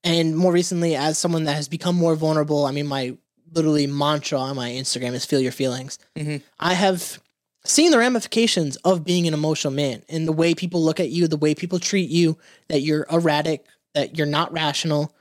and 0.04 0.36
more 0.36 0.52
recently, 0.52 0.96
as 0.96 1.18
someone 1.18 1.46
that 1.46 1.54
has 1.56 1.70
become 1.70 1.96
more 1.96 2.16
vulnerable, 2.16 2.66
I 2.66 2.72
mean, 2.72 2.88
my 2.88 3.16
literally 3.54 3.88
mantra 3.88 4.38
on 4.38 4.58
my 4.58 4.70
Instagram 4.70 5.14
is 5.14 5.24
"Feel 5.26 5.40
your 5.40 5.54
feelings." 5.54 5.98
Mhm. 6.18 6.42
I 6.60 6.74
have 6.74 7.22
seen 7.68 7.92
the 7.92 7.98
ramifications 7.98 8.76
of 8.78 9.04
being 9.04 9.28
an 9.28 9.34
emotional 9.34 9.74
man 9.74 10.04
and 10.10 10.28
the 10.28 10.32
way 10.32 10.54
people 10.56 10.84
look 10.84 11.00
at 11.00 11.10
you, 11.10 11.28
the 11.28 11.38
way 11.38 11.54
people 11.54 11.80
treat 11.80 12.10
you, 12.10 12.38
that 12.70 12.82
you're 12.82 13.06
erratic, 13.12 13.66
that 13.94 14.18
you're 14.18 14.28
not 14.28 14.54
rational, 14.54 15.14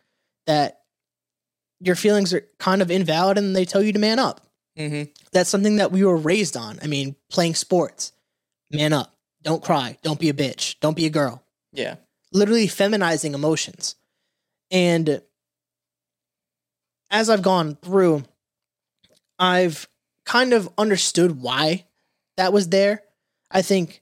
that 0.47 0.83
your 1.81 1.97
feelings 1.97 2.33
are 2.33 2.47
kind 2.59 2.83
of 2.83 2.91
invalid, 2.91 3.39
and 3.39 3.55
they 3.55 3.65
tell 3.65 3.83
you 3.83 3.93
to 3.93 3.99
man 3.99 4.19
up. 4.19 4.41
Mm-hmm. 4.79 5.11
That's 5.33 5.51
something 5.51 5.77
that 5.77 5.93
we 5.93 6.05
were 6.05 6.17
raised 6.17 6.57
on. 6.57 6.79
I 6.83 6.87
mean, 6.87 7.17
playing 7.31 7.55
sports, 7.55 8.13
man 8.71 8.93
up, 8.93 9.15
don't 9.43 9.63
cry, 9.63 9.99
don't 10.03 10.21
be 10.21 10.29
a 10.29 10.35
bitch, 10.35 10.77
don't 10.81 10.97
be 10.97 11.07
a 11.07 11.11
girl. 11.11 11.43
Yeah. 11.73 11.97
Literally 12.33 12.67
feminizing 12.67 13.35
emotions. 13.35 13.97
And 14.71 15.23
as 17.11 17.31
I've 17.31 17.43
gone 17.43 17.77
through, 17.77 18.25
I've 19.39 19.89
kind 20.25 20.53
of 20.53 20.69
understood 20.77 21.41
why 21.41 21.86
that 22.37 22.53
was 22.53 22.69
there. 22.69 23.03
I 23.51 23.63
think 23.63 24.01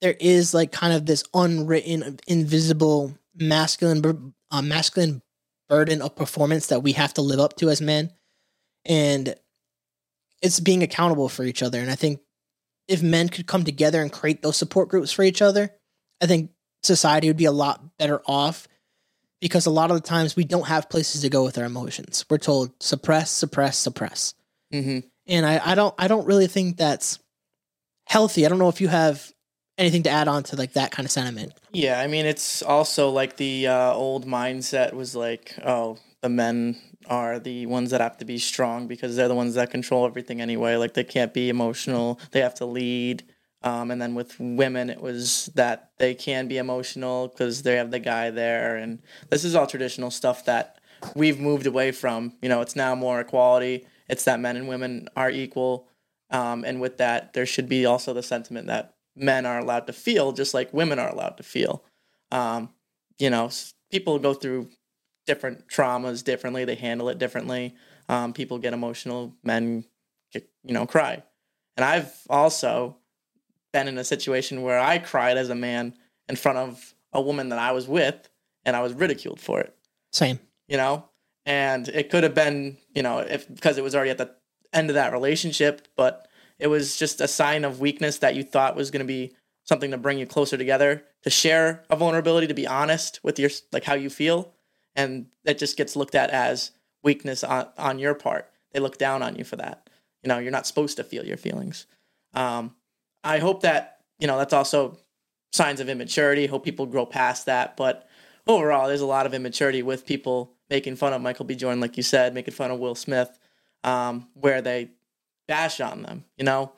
there 0.00 0.16
is 0.18 0.54
like 0.54 0.72
kind 0.72 0.92
of 0.92 1.06
this 1.06 1.24
unwritten, 1.32 2.18
invisible 2.26 3.16
masculine, 3.34 4.34
uh, 4.50 4.62
masculine 4.62 5.22
burden 5.68 6.02
of 6.02 6.14
performance 6.16 6.66
that 6.68 6.82
we 6.82 6.92
have 6.92 7.14
to 7.14 7.22
live 7.22 7.40
up 7.40 7.56
to 7.56 7.70
as 7.70 7.80
men, 7.80 8.10
and 8.84 9.34
it's 10.42 10.60
being 10.60 10.82
accountable 10.82 11.28
for 11.28 11.44
each 11.44 11.62
other. 11.62 11.80
And 11.80 11.90
I 11.90 11.94
think 11.94 12.20
if 12.86 13.02
men 13.02 13.28
could 13.28 13.46
come 13.46 13.64
together 13.64 14.02
and 14.02 14.12
create 14.12 14.42
those 14.42 14.56
support 14.56 14.88
groups 14.88 15.10
for 15.10 15.22
each 15.22 15.40
other, 15.40 15.70
I 16.20 16.26
think 16.26 16.50
society 16.82 17.28
would 17.28 17.36
be 17.36 17.46
a 17.46 17.52
lot 17.52 17.96
better 17.98 18.20
off 18.26 18.68
because 19.40 19.66
a 19.66 19.70
lot 19.70 19.90
of 19.90 19.96
the 19.96 20.06
times 20.06 20.36
we 20.36 20.44
don't 20.44 20.68
have 20.68 20.90
places 20.90 21.22
to 21.22 21.30
go 21.30 21.44
with 21.44 21.58
our 21.58 21.64
emotions. 21.64 22.24
We're 22.28 22.38
told 22.38 22.72
suppress, 22.80 23.30
suppress, 23.30 23.78
suppress. 23.78 24.34
Mm-hmm. 24.72 25.00
And 25.26 25.46
I, 25.46 25.60
I 25.72 25.74
don't 25.74 25.94
I 25.98 26.08
don't 26.08 26.26
really 26.26 26.46
think 26.46 26.76
that's 26.76 27.18
healthy. 28.06 28.44
I 28.44 28.48
don't 28.48 28.58
know 28.58 28.68
if 28.68 28.80
you 28.80 28.88
have 28.88 29.32
anything 29.78 30.02
to 30.04 30.10
add 30.10 30.28
on 30.28 30.42
to 30.44 30.56
like 30.56 30.72
that 30.74 30.90
kind 30.90 31.06
of 31.06 31.10
sentiment. 31.10 31.52
Yeah, 31.72 32.00
I 32.00 32.06
mean, 32.06 32.26
it's 32.26 32.62
also 32.62 33.10
like 33.10 33.36
the 33.36 33.66
uh, 33.66 33.92
old 33.92 34.26
mindset 34.26 34.92
was 34.92 35.16
like, 35.16 35.54
oh, 35.64 35.98
the 36.22 36.28
men 36.28 36.80
are 37.06 37.38
the 37.38 37.66
ones 37.66 37.90
that 37.90 38.00
have 38.00 38.16
to 38.18 38.24
be 38.24 38.38
strong 38.38 38.86
because 38.86 39.16
they're 39.16 39.28
the 39.28 39.34
ones 39.34 39.54
that 39.54 39.70
control 39.70 40.06
everything 40.06 40.40
anyway. 40.40 40.76
Like 40.76 40.94
they 40.94 41.04
can't 41.04 41.34
be 41.34 41.48
emotional; 41.48 42.20
they 42.30 42.40
have 42.40 42.54
to 42.56 42.66
lead. 42.66 43.24
Um, 43.62 43.90
and 43.90 44.00
then 44.00 44.14
with 44.14 44.38
women, 44.38 44.90
it 44.90 45.00
was 45.00 45.50
that 45.54 45.90
they 45.98 46.14
can 46.14 46.48
be 46.48 46.58
emotional 46.58 47.28
because 47.28 47.62
they 47.62 47.76
have 47.76 47.90
the 47.90 47.98
guy 47.98 48.30
there. 48.30 48.76
And 48.76 49.00
this 49.30 49.42
is 49.42 49.54
all 49.54 49.66
traditional 49.66 50.10
stuff 50.10 50.44
that 50.44 50.78
we've 51.16 51.40
moved 51.40 51.66
away 51.66 51.90
from. 51.90 52.34
You 52.42 52.50
know, 52.50 52.60
it's 52.60 52.76
now 52.76 52.94
more 52.94 53.20
equality. 53.20 53.86
It's 54.06 54.24
that 54.24 54.38
men 54.38 54.56
and 54.56 54.68
women 54.68 55.08
are 55.16 55.30
equal. 55.30 55.88
Um, 56.34 56.64
and 56.64 56.80
with 56.80 56.96
that, 56.98 57.32
there 57.32 57.46
should 57.46 57.68
be 57.68 57.86
also 57.86 58.12
the 58.12 58.22
sentiment 58.22 58.66
that 58.66 58.96
men 59.14 59.46
are 59.46 59.60
allowed 59.60 59.86
to 59.86 59.92
feel 59.92 60.32
just 60.32 60.52
like 60.52 60.74
women 60.74 60.98
are 60.98 61.08
allowed 61.08 61.36
to 61.36 61.44
feel. 61.44 61.84
Um, 62.32 62.70
you 63.20 63.30
know, 63.30 63.50
people 63.92 64.18
go 64.18 64.34
through 64.34 64.68
different 65.26 65.68
traumas 65.68 66.24
differently. 66.24 66.64
They 66.64 66.74
handle 66.74 67.08
it 67.08 67.18
differently. 67.18 67.76
Um, 68.08 68.32
people 68.32 68.58
get 68.58 68.72
emotional. 68.72 69.32
Men, 69.44 69.84
get, 70.32 70.50
you 70.64 70.74
know, 70.74 70.86
cry. 70.86 71.22
And 71.76 71.84
I've 71.84 72.12
also 72.28 72.96
been 73.72 73.86
in 73.86 73.96
a 73.96 74.04
situation 74.04 74.62
where 74.62 74.80
I 74.80 74.98
cried 74.98 75.36
as 75.36 75.50
a 75.50 75.54
man 75.54 75.94
in 76.28 76.34
front 76.34 76.58
of 76.58 76.94
a 77.12 77.20
woman 77.20 77.50
that 77.50 77.60
I 77.60 77.70
was 77.70 77.86
with, 77.86 78.28
and 78.64 78.74
I 78.74 78.82
was 78.82 78.92
ridiculed 78.92 79.40
for 79.40 79.60
it. 79.60 79.72
Same. 80.12 80.40
You 80.66 80.78
know, 80.78 81.08
and 81.46 81.86
it 81.88 82.10
could 82.10 82.24
have 82.24 82.34
been, 82.34 82.78
you 82.92 83.04
know, 83.04 83.18
if 83.18 83.46
because 83.54 83.78
it 83.78 83.84
was 83.84 83.94
already 83.94 84.10
at 84.10 84.18
the 84.18 84.34
end 84.74 84.90
of 84.90 84.94
that 84.94 85.12
relationship, 85.12 85.88
but 85.96 86.28
it 86.58 86.66
was 86.66 86.96
just 86.96 87.20
a 87.20 87.28
sign 87.28 87.64
of 87.64 87.80
weakness 87.80 88.18
that 88.18 88.34
you 88.34 88.42
thought 88.42 88.76
was 88.76 88.90
going 88.90 89.04
to 89.04 89.06
be 89.06 89.34
something 89.64 89.90
to 89.90 89.98
bring 89.98 90.18
you 90.18 90.26
closer 90.26 90.56
together, 90.56 91.04
to 91.22 91.30
share 91.30 91.84
a 91.88 91.96
vulnerability, 91.96 92.46
to 92.46 92.54
be 92.54 92.66
honest 92.66 93.20
with 93.22 93.38
your 93.38 93.50
like 93.72 93.84
how 93.84 93.94
you 93.94 94.10
feel, 94.10 94.52
and 94.94 95.26
that 95.44 95.58
just 95.58 95.76
gets 95.76 95.96
looked 95.96 96.14
at 96.14 96.30
as 96.30 96.72
weakness 97.02 97.42
on, 97.42 97.68
on 97.78 97.98
your 97.98 98.14
part. 98.14 98.50
They 98.72 98.80
look 98.80 98.98
down 98.98 99.22
on 99.22 99.36
you 99.36 99.44
for 99.44 99.56
that. 99.56 99.88
You 100.22 100.28
know, 100.28 100.38
you're 100.38 100.52
not 100.52 100.66
supposed 100.66 100.96
to 100.96 101.04
feel 101.04 101.24
your 101.24 101.36
feelings. 101.36 101.86
Um, 102.34 102.74
I 103.22 103.38
hope 103.38 103.62
that 103.62 104.00
you 104.18 104.26
know 104.26 104.38
that's 104.38 104.52
also 104.52 104.98
signs 105.52 105.80
of 105.80 105.88
immaturity. 105.88 106.46
Hope 106.46 106.64
people 106.64 106.86
grow 106.86 107.06
past 107.06 107.46
that, 107.46 107.76
but 107.76 108.08
overall, 108.46 108.88
there's 108.88 109.00
a 109.00 109.06
lot 109.06 109.26
of 109.26 109.34
immaturity 109.34 109.82
with 109.82 110.06
people 110.06 110.52
making 110.70 110.96
fun 110.96 111.12
of 111.12 111.22
Michael 111.22 111.44
B. 111.44 111.54
Jordan, 111.54 111.80
like 111.80 111.96
you 111.96 112.02
said, 112.02 112.34
making 112.34 112.54
fun 112.54 112.70
of 112.70 112.78
Will 112.78 112.94
Smith, 112.94 113.38
um, 113.84 114.26
where 114.34 114.62
they 114.62 114.90
bash 115.46 115.80
on 115.80 116.02
them. 116.02 116.24
You 116.36 116.44
know, 116.44 116.72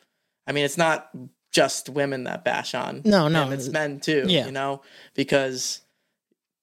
I 0.47 0.53
mean, 0.53 0.65
it's 0.65 0.77
not 0.77 1.11
just 1.53 1.89
women 1.89 2.25
that 2.25 2.45
bash 2.45 2.75
on. 2.75 3.01
No, 3.05 3.29
no. 3.29 3.45
him, 3.45 3.53
it's 3.53 3.69
men 3.69 4.01
too. 4.01 4.25
Yeah. 4.27 4.47
You 4.47 4.53
know, 4.53 4.83
because 5.15 5.81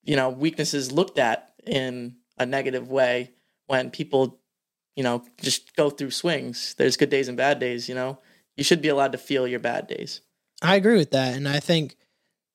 you 0.04 0.16
know 0.16 0.30
weakness 0.30 0.76
is 0.76 0.92
looked 0.92 1.18
at 1.18 1.54
in 1.66 2.18
a 2.38 2.46
negative 2.46 2.90
way 2.90 3.32
when 3.68 3.90
people, 3.90 4.40
you 4.96 5.04
know, 5.04 5.24
just 5.42 5.76
go 5.76 5.90
through 5.90 6.12
swings. 6.12 6.76
There's 6.78 6.98
good 6.98 7.10
days 7.10 7.28
and 7.28 7.38
bad 7.38 7.60
days. 7.60 7.90
You 7.90 7.96
know, 7.96 8.20
you 8.56 8.64
should 8.64 8.82
be 8.82 8.90
allowed 8.90 9.14
to 9.14 9.18
feel 9.18 9.48
your 9.48 9.60
bad 9.60 9.88
days. 9.88 10.22
I 10.62 10.76
agree 10.76 10.98
with 10.98 11.12
that. 11.12 11.36
And 11.36 11.48
I 11.48 11.60
think 11.60 11.96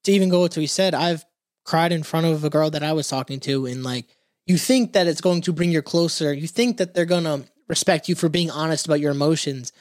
to 0.05 0.13
even 0.13 0.29
go 0.29 0.43
with 0.43 0.53
what 0.53 0.63
you 0.63 0.69
said, 0.69 0.95
I've 0.95 1.25
cried 1.65 1.93
in 1.93 2.03
front 2.03 2.27
of 2.27 2.45
a 2.45 2.51
girl 2.51 2.71
that 2.71 2.83
I 2.83 2.93
was 2.93 3.09
talking 3.09 3.41
to, 3.41 3.67
and 3.67 3.83
like, 3.83 4.07
you 4.47 4.57
think 4.57 4.95
that 4.95 5.07
it's 5.07 5.21
going 5.21 5.43
to 5.43 5.53
bring 5.53 5.71
you 5.71 5.83
closer. 5.83 6.33
You 6.33 6.47
think 6.47 6.79
that 6.79 6.95
they're 6.95 7.05
going 7.05 7.25
to 7.25 7.45
respect 7.69 8.09
you 8.09 8.15
for 8.15 8.29
being 8.29 8.51
honest 8.51 8.87
about 8.87 9.01
your 9.01 9.13
emotions. 9.13 9.73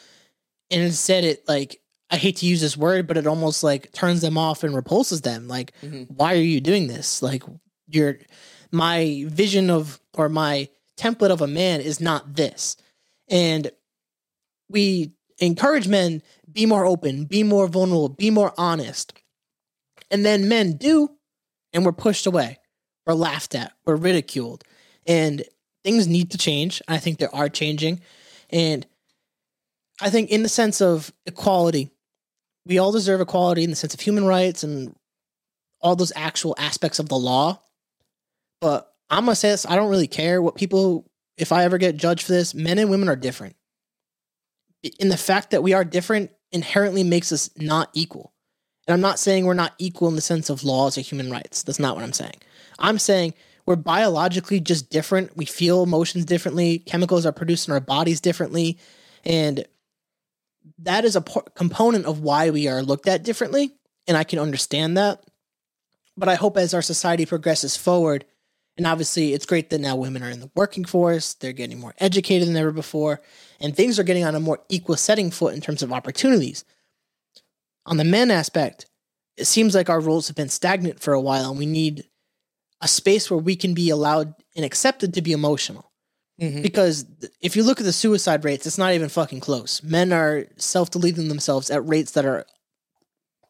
And 0.69 0.81
instead, 0.81 1.23
it 1.23 1.47
like, 1.47 1.81
I 2.09 2.17
hate 2.17 2.37
to 2.37 2.45
use 2.45 2.61
this 2.61 2.77
word, 2.77 3.07
but 3.07 3.17
it 3.17 3.27
almost 3.27 3.63
like 3.63 3.91
turns 3.91 4.21
them 4.21 4.37
off 4.37 4.63
and 4.63 4.75
repulses 4.75 5.21
them. 5.21 5.47
Like, 5.47 5.73
Mhm. 5.81 6.09
why 6.11 6.33
are 6.33 6.41
you 6.41 6.61
doing 6.61 6.87
this? 6.87 7.21
Like, 7.21 7.43
you're 7.89 8.19
my 8.71 9.23
vision 9.27 9.69
of 9.69 9.99
or 10.13 10.29
my 10.29 10.69
template 10.97 11.31
of 11.31 11.41
a 11.41 11.47
man 11.47 11.79
is 11.81 11.99
not 12.01 12.35
this. 12.35 12.75
And 13.29 13.71
we 14.69 15.13
encourage 15.39 15.87
men 15.87 16.21
be 16.51 16.65
more 16.65 16.85
open, 16.85 17.25
be 17.25 17.43
more 17.43 17.67
vulnerable, 17.67 18.09
be 18.09 18.29
more 18.29 18.53
honest. 18.57 19.13
And 20.09 20.25
then 20.25 20.47
men 20.47 20.73
do, 20.77 21.11
and 21.73 21.85
we're 21.85 21.91
pushed 21.91 22.25
away. 22.25 22.59
We're 23.05 23.13
laughed 23.13 23.55
at, 23.55 23.73
we're 23.85 23.95
ridiculed. 23.95 24.63
And 25.05 25.43
things 25.87 26.05
need 26.05 26.31
to 26.31 26.37
change. 26.37 26.81
I 26.85 26.97
think 26.97 27.17
they 27.17 27.27
are 27.27 27.47
changing. 27.47 28.01
And 28.49 28.85
I 30.01 30.09
think 30.09 30.29
in 30.29 30.43
the 30.43 30.49
sense 30.49 30.81
of 30.81 31.13
equality, 31.25 31.91
we 32.65 32.77
all 32.77 32.91
deserve 32.91 33.21
equality 33.21 33.63
in 33.63 33.69
the 33.69 33.75
sense 33.77 33.93
of 33.93 34.01
human 34.01 34.25
rights 34.25 34.65
and 34.65 34.93
all 35.79 35.95
those 35.95 36.11
actual 36.13 36.55
aspects 36.57 36.99
of 36.99 37.07
the 37.07 37.15
law. 37.15 37.61
But 38.59 38.93
I'm 39.09 39.23
gonna 39.23 39.35
say 39.35 39.51
this: 39.51 39.65
I 39.65 39.77
don't 39.77 39.89
really 39.89 40.07
care 40.07 40.41
what 40.41 40.55
people. 40.55 41.09
If 41.37 41.53
I 41.53 41.63
ever 41.63 41.77
get 41.77 41.95
judged 41.95 42.23
for 42.25 42.33
this, 42.33 42.53
men 42.53 42.79
and 42.79 42.89
women 42.89 43.07
are 43.07 43.15
different. 43.15 43.55
In 44.99 45.07
the 45.07 45.15
fact 45.15 45.51
that 45.51 45.63
we 45.63 45.71
are 45.73 45.85
different 45.85 46.31
inherently 46.51 47.03
makes 47.03 47.31
us 47.31 47.49
not 47.55 47.89
equal. 47.93 48.33
And 48.87 48.93
I'm 48.93 49.01
not 49.01 49.19
saying 49.19 49.45
we're 49.45 49.53
not 49.53 49.75
equal 49.77 50.09
in 50.09 50.15
the 50.15 50.21
sense 50.21 50.49
of 50.49 50.63
laws 50.63 50.97
or 50.97 51.01
human 51.01 51.31
rights. 51.31 51.63
That's 51.63 51.79
not 51.79 51.95
what 51.95 52.03
I'm 52.03 52.13
saying. 52.13 52.35
I'm 52.79 52.99
saying 52.99 53.35
we're 53.67 53.75
biologically 53.75 54.61
just 54.61 54.89
different. 54.89 55.35
We 55.35 55.45
feel 55.45 55.83
emotions 55.83 56.23
differently. 56.23 56.79
Chemicals 56.79 57.25
are 57.25 57.33
produced 57.33 57.67
in 57.67 57.73
our 57.73 57.81
bodies 57.81 58.21
differently. 58.21 58.79
And 59.25 59.65
that 60.79 61.03
is 61.03 61.17
a 61.17 61.21
p- 61.21 61.41
component 61.53 62.05
of 62.05 62.21
why 62.21 62.49
we 62.49 62.69
are 62.69 62.81
looked 62.81 63.09
at 63.09 63.23
differently. 63.23 63.75
And 64.07 64.15
I 64.15 64.23
can 64.23 64.39
understand 64.39 64.97
that. 64.97 65.21
But 66.15 66.29
I 66.29 66.35
hope 66.35 66.55
as 66.55 66.73
our 66.73 66.81
society 66.81 67.25
progresses 67.25 67.75
forward, 67.75 68.23
and 68.77 68.87
obviously 68.87 69.33
it's 69.33 69.45
great 69.45 69.69
that 69.69 69.81
now 69.81 69.97
women 69.97 70.23
are 70.23 70.29
in 70.29 70.39
the 70.39 70.49
working 70.55 70.85
force, 70.85 71.33
they're 71.33 71.51
getting 71.51 71.79
more 71.79 71.93
educated 71.99 72.47
than 72.47 72.55
ever 72.55 72.71
before, 72.71 73.21
and 73.59 73.75
things 73.75 73.99
are 73.99 74.03
getting 74.03 74.23
on 74.23 74.33
a 74.33 74.39
more 74.39 74.59
equal 74.69 74.95
setting 74.95 75.29
foot 75.29 75.53
in 75.53 75.61
terms 75.61 75.83
of 75.83 75.91
opportunities. 75.91 76.63
On 77.85 77.97
the 77.97 78.03
men 78.03 78.31
aspect, 78.31 78.87
it 79.35 79.45
seems 79.45 79.75
like 79.75 79.89
our 79.89 79.99
roles 79.99 80.27
have 80.27 80.35
been 80.35 80.49
stagnant 80.49 80.99
for 80.99 81.13
a 81.13 81.21
while, 81.21 81.49
and 81.49 81.59
we 81.59 81.65
need 81.65 82.05
a 82.81 82.87
space 82.87 83.29
where 83.29 83.39
we 83.39 83.55
can 83.55 83.73
be 83.73 83.89
allowed 83.89 84.33
and 84.55 84.63
accepted 84.65 85.13
to 85.13 85.21
be 85.21 85.31
emotional. 85.31 85.91
Mhm. 86.41 86.61
Because 86.61 87.05
if 87.41 87.55
you 87.55 87.63
look 87.63 87.79
at 87.79 87.85
the 87.85 87.93
suicide 87.93 88.45
rates, 88.45 88.67
it's 88.67 88.77
not 88.77 88.93
even 88.93 89.09
fucking 89.09 89.39
close. 89.39 89.81
Men 89.81 90.13
are 90.13 90.45
self 90.57 90.91
deleting 90.91 91.29
themselves 91.29 91.71
at 91.71 91.87
rates 91.87 92.11
that 92.11 92.25
are 92.25 92.45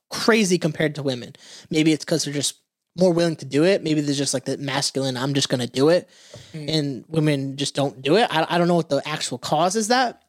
crazy 0.09 0.57
compared 0.57 0.95
to 0.95 1.03
women. 1.03 1.35
Maybe 1.69 1.91
it's 1.91 2.05
because 2.05 2.23
they're 2.23 2.33
just 2.33 2.55
more 2.97 3.11
willing 3.11 3.35
to 3.37 3.45
do 3.45 3.63
it. 3.63 3.83
Maybe 3.83 4.01
there's 4.01 4.17
just 4.17 4.33
like 4.33 4.45
the 4.45 4.57
masculine, 4.57 5.17
I'm 5.17 5.33
just 5.33 5.49
going 5.49 5.59
to 5.59 5.67
do 5.67 5.89
it. 5.89 6.09
Mm. 6.53 6.69
And 6.69 7.05
women 7.07 7.57
just 7.57 7.75
don't 7.75 8.01
do 8.01 8.15
it. 8.17 8.27
I, 8.31 8.45
I 8.49 8.57
don't 8.57 8.67
know 8.67 8.75
what 8.75 8.89
the 8.89 9.07
actual 9.07 9.37
cause 9.37 9.75
is 9.75 9.89
that, 9.89 10.23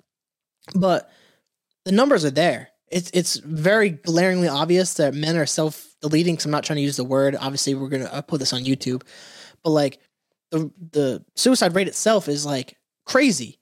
but 0.74 1.10
the 1.84 1.92
numbers 1.92 2.24
are 2.24 2.30
there. 2.30 2.68
It's, 2.90 3.10
it's 3.14 3.36
very 3.36 3.90
glaringly 3.90 4.48
obvious 4.48 4.94
that 4.94 5.14
men 5.14 5.36
are 5.36 5.46
self 5.46 5.87
deleting. 6.00 6.38
So 6.38 6.46
I'm 6.46 6.50
not 6.52 6.64
trying 6.64 6.78
to 6.78 6.82
use 6.82 6.96
the 6.96 7.04
word. 7.04 7.36
Obviously, 7.38 7.74
we're 7.74 7.88
to 7.90 8.22
put 8.22 8.40
this 8.40 8.52
on 8.52 8.64
YouTube, 8.64 9.02
but 9.62 9.70
like 9.70 10.00
the, 10.50 10.70
the 10.92 11.24
suicide 11.36 11.74
rate 11.74 11.88
itself 11.88 12.28
is 12.28 12.46
like 12.46 12.76
crazy. 13.06 13.58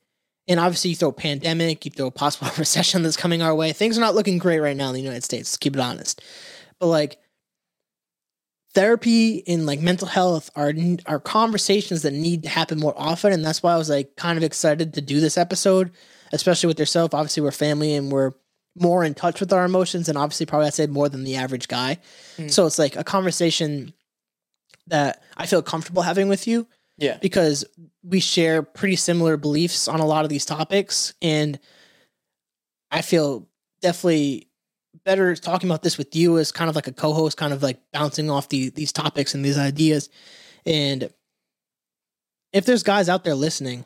And 0.49 0.61
obviously, 0.61 0.91
you 0.91 0.97
throw 0.97 1.11
pandemic, 1.13 1.85
you 1.85 1.91
throw 1.91 2.07
a 2.07 2.13
possible 2.13 2.51
recession 2.59 3.03
that's 3.03 3.17
coming 3.17 3.43
our 3.43 3.55
way. 3.55 3.73
Things 3.73 3.99
are 3.99 4.03
not 4.03 4.15
looking 4.15 4.39
great 4.39 4.61
right 4.61 4.77
now 4.77 4.89
in 4.89 4.95
the 4.95 5.01
United 5.01 5.25
States. 5.25 5.57
Keep 5.57 5.77
it 5.77 5.81
honest. 5.81 6.23
But 6.79 6.87
like, 6.87 7.19
therapy 8.75 9.43
and 9.49 9.65
like 9.65 9.81
mental 9.81 10.07
health 10.07 10.51
are 10.55 10.73
are 11.07 11.19
conversations 11.19 12.03
that 12.03 12.13
need 12.13 12.43
to 12.43 12.49
happen 12.49 12.79
more 12.79 12.95
often, 12.97 13.33
and 13.33 13.45
that's 13.45 13.63
why 13.63 13.73
I 13.73 13.77
was 13.77 13.91
like 13.91 14.15
kind 14.17 14.39
of 14.39 14.45
excited 14.45 14.95
to 14.95 15.01
do 15.01 15.19
this 15.19 15.39
episode, 15.39 15.91
especially 16.33 16.69
with 16.69 16.79
yourself. 16.79 17.15
Obviously, 17.15 17.43
we're 17.43 17.51
family 17.51 17.95
and 17.95 18.13
we're 18.13 18.33
more 18.79 19.05
in 19.05 19.15
touch 19.15 19.41
with 19.41 19.53
our 19.53 19.65
emotions, 19.65 20.09
and 20.09 20.17
obviously, 20.19 20.47
probably 20.47 20.67
I'd 20.67 20.75
say 20.75 20.87
more 20.87 21.09
than 21.09 21.25
the 21.25 21.37
average 21.37 21.67
guy. 21.69 21.99
Mm. 22.37 22.51
So 22.51 22.67
it's 22.67 22.79
like 22.79 22.95
a 22.97 23.05
conversation 23.05 23.93
that 24.87 25.23
I 25.37 25.47
feel 25.47 25.63
comfortable 25.63 26.03
having 26.03 26.29
with 26.29 26.47
you 26.47 26.67
Yeah. 26.99 27.19
because 27.21 27.65
we 28.05 28.21
share 28.21 28.63
pretty 28.63 28.97
similar 28.97 29.37
beliefs 29.37 29.89
on 29.89 29.99
a 30.01 30.07
lot 30.07 30.25
of 30.25 30.29
these 30.31 30.45
topics 30.47 31.13
and 31.21 31.59
i 32.93 33.03
feel 33.03 33.49
definitely 33.83 34.47
better 35.05 35.35
talking 35.35 35.69
about 35.69 35.83
this 35.83 35.99
with 35.99 36.15
you 36.15 36.39
as 36.39 36.53
kind 36.53 36.71
of 36.71 36.77
like 36.77 36.87
a 36.87 36.93
co-host 36.93 37.37
kind 37.37 37.53
of 37.53 37.65
like 37.65 37.81
bouncing 37.93 38.31
off 38.31 38.49
the, 38.49 38.69
these 38.71 38.93
topics 38.93 39.35
and 39.35 39.45
these 39.45 39.59
ideas 39.59 40.09
and 40.65 41.11
if 42.53 42.65
there's 42.65 42.85
guys 42.85 43.09
out 43.09 43.25
there 43.25 43.35
listening 43.35 43.85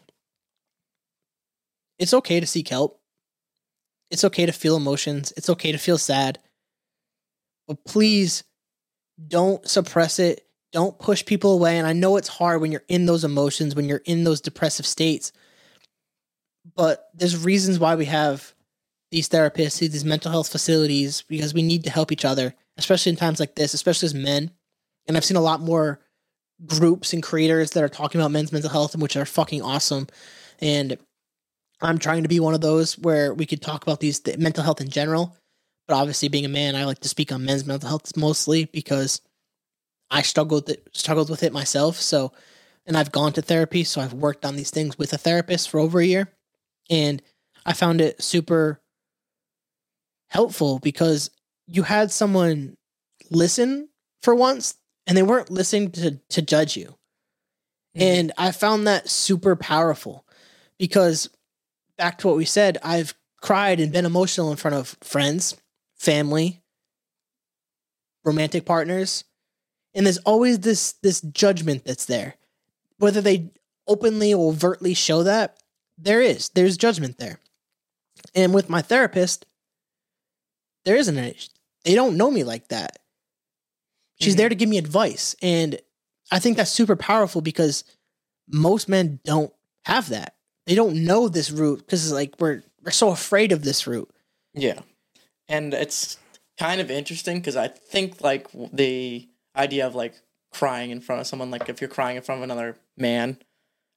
it's 1.98 2.12
okay 2.12 2.40
to 2.40 2.46
seek 2.46 2.68
help 2.68 3.00
it's 4.11 4.25
okay 4.25 4.46
to 4.46 4.53
feel 4.53 4.77
emotions 4.77 5.33
it's 5.37 5.51
okay 5.51 5.73
to 5.73 5.79
feel 5.79 5.99
sad 5.99 6.38
but 7.66 7.85
please 7.85 8.44
don't 9.29 9.68
suppress 9.68 10.18
it 10.18 10.46
don't 10.73 10.99
push 10.99 11.25
people 11.25 11.53
away. 11.53 11.79
And 11.79 11.87
I 11.87 11.92
know 11.92 12.16
it's 12.16 12.29
hard 12.29 12.61
when 12.61 12.73
you're 12.73 12.85
in 12.88 13.07
those 13.07 13.25
emotions, 13.25 13.75
when 13.75 13.88
you're 13.88 14.03
in 14.05 14.25
those 14.25 14.40
depressive 14.40 14.87
states. 14.87 15.33
But 16.77 17.09
there's 17.14 17.44
reasons 17.44 17.79
why 17.79 17.94
we 17.96 18.05
have 18.07 18.55
these 19.11 19.29
therapists, 19.29 19.79
these 19.79 20.05
mental 20.05 20.31
health 20.31 20.51
facilities, 20.51 21.23
because 21.23 21.53
we 21.53 21.62
need 21.62 21.85
to 21.85 21.90
help 21.90 22.12
each 22.12 22.25
other, 22.25 22.55
especially 22.77 23.11
in 23.11 23.16
times 23.16 23.40
like 23.40 23.57
this, 23.57 23.75
especially 23.75 24.07
as 24.07 24.14
men. 24.14 24.53
And 25.07 25.16
I've 25.16 25.25
seen 25.25 25.37
a 25.37 25.42
lot 25.42 25.61
more 25.61 26.01
groups 26.64 27.12
and 27.12 27.23
creators 27.23 27.73
that 27.73 27.83
are 27.83 27.88
talking 27.88 28.20
about 28.20 28.31
men's 28.31 28.53
mental 28.53 28.70
health, 28.70 28.94
which 28.94 29.16
are 29.16 29.25
fucking 29.25 29.62
awesome. 29.62 30.07
And 30.61 30.99
I'm 31.83 31.99
trying 31.99 32.23
to 32.25 32.29
be 32.29 32.40
one 32.40 32.55
of 32.55 32.61
those 32.61 32.99
where 32.99 33.33
we 33.33 33.47
could 33.47 33.62
talk 33.62 33.83
about 33.83 34.01
these 34.01 34.21
the 34.21 34.37
mental 34.37 34.64
health 34.64 34.81
in 34.81 34.88
general. 34.90 35.37
But 35.88 35.97
obviously, 35.97 36.29
being 36.29 36.45
a 36.45 36.49
man, 36.49 36.77
I 36.77 36.85
like 36.85 37.01
to 37.01 37.09
speak 37.09 37.33
on 37.33 37.45
men's 37.45 37.64
mental 37.66 37.88
health 37.88 38.16
mostly 38.16 38.66
because 38.66 39.21
I 40.11 40.23
struggled 40.23 40.69
with 40.69 40.77
it, 40.77 40.88
struggled 40.93 41.31
with 41.31 41.43
it 41.43 41.53
myself. 41.53 41.97
So, 42.01 42.33
and 42.87 42.97
I've 42.97 43.12
gone 43.12 43.33
to 43.35 43.43
therapy, 43.43 43.85
so 43.85 44.01
I've 44.01 44.12
worked 44.12 44.45
on 44.45 44.57
these 44.57 44.71
things 44.71 44.99
with 44.99 45.12
a 45.12 45.19
therapist 45.19 45.69
for 45.71 45.81
over 45.81 46.01
a 46.01 46.05
year, 46.07 46.29
and 46.88 47.23
I 47.64 47.73
found 47.73 48.01
it 48.01 48.23
super 48.23 48.81
helpful 50.29 50.79
because 50.79 51.31
you 51.66 51.83
had 51.83 52.11
someone 52.11 52.77
listen 53.31 53.88
for 54.23 54.35
once, 54.35 54.75
and 55.07 55.16
they 55.16 55.23
weren't 55.23 55.51
listening 55.51 55.90
to 55.93 56.21
to 56.31 56.43
judge 56.43 56.77
you, 56.77 56.97
Mhm. 57.97 58.03
and 58.03 58.33
I 58.38 58.53
found 58.53 58.87
that 58.87 59.09
super 59.09 59.57
powerful 59.57 60.25
because 60.79 61.29
back 62.01 62.17
to 62.19 62.29
what 62.29 62.37
we 62.39 62.47
said, 62.47 62.79
I've 62.83 63.13
cried 63.43 63.79
and 63.79 63.93
been 63.93 64.07
emotional 64.07 64.51
in 64.51 64.57
front 64.57 64.75
of 64.75 64.97
friends, 65.03 65.55
family, 65.99 66.63
romantic 68.25 68.65
partners. 68.65 69.25
And 69.95 70.07
there's 70.07 70.17
always 70.19 70.61
this 70.61 70.93
this 71.03 71.21
judgment 71.21 71.85
that's 71.85 72.07
there. 72.07 72.37
Whether 72.97 73.21
they 73.21 73.51
openly 73.87 74.33
or 74.33 74.49
overtly 74.49 74.95
show 74.95 75.23
that 75.25 75.59
there 75.99 76.23
is 76.23 76.49
there's 76.51 76.79
judgment 76.79 77.19
there. 77.19 77.39
And 78.35 78.55
with 78.55 78.71
my 78.71 78.81
therapist 78.83 79.45
there 80.87 80.97
isn't 80.97 81.19
any 81.19 81.37
they 81.85 81.95
don't 81.95 82.17
know 82.17 82.31
me 82.31 82.45
like 82.45 82.69
that. 82.69 82.99
She's 84.21 84.35
Mhm. 84.35 84.39
there 84.39 84.49
to 84.49 84.55
give 84.55 84.69
me 84.71 84.79
advice. 84.79 85.37
And 85.43 85.79
i 86.33 86.39
think 86.39 86.57
that's 86.57 86.71
super 86.71 86.97
powerful 86.97 87.41
because 87.43 87.85
most 88.49 88.89
men 88.89 89.19
don't 89.25 89.53
have 89.85 90.09
that 90.11 90.37
they 90.70 90.76
don't 90.76 91.04
know 91.04 91.28
this 91.28 91.50
route 91.50 91.80
because 91.80 92.12
like 92.12 92.33
we're 92.38 92.62
we're 92.85 92.92
so 92.92 93.11
afraid 93.11 93.50
of 93.50 93.64
this 93.64 93.88
route 93.88 94.09
Yeah. 94.54 94.83
And 95.48 95.74
it's 95.74 96.16
kind 96.61 96.80
of 96.80 96.92
interesting 96.92 97.38
because 97.38 97.56
I 97.56 97.66
think 97.66 98.20
like 98.20 98.46
the 98.72 99.28
idea 99.56 99.85
of 99.85 99.96
like 99.96 100.14
crying 100.52 100.90
in 100.90 101.00
front 101.00 101.20
of 101.20 101.26
someone, 101.26 101.50
like 101.50 101.68
if 101.68 101.80
you're 101.80 101.90
crying 101.90 102.16
in 102.16 102.22
front 102.22 102.38
of 102.38 102.44
another 102.44 102.76
man, 102.96 103.38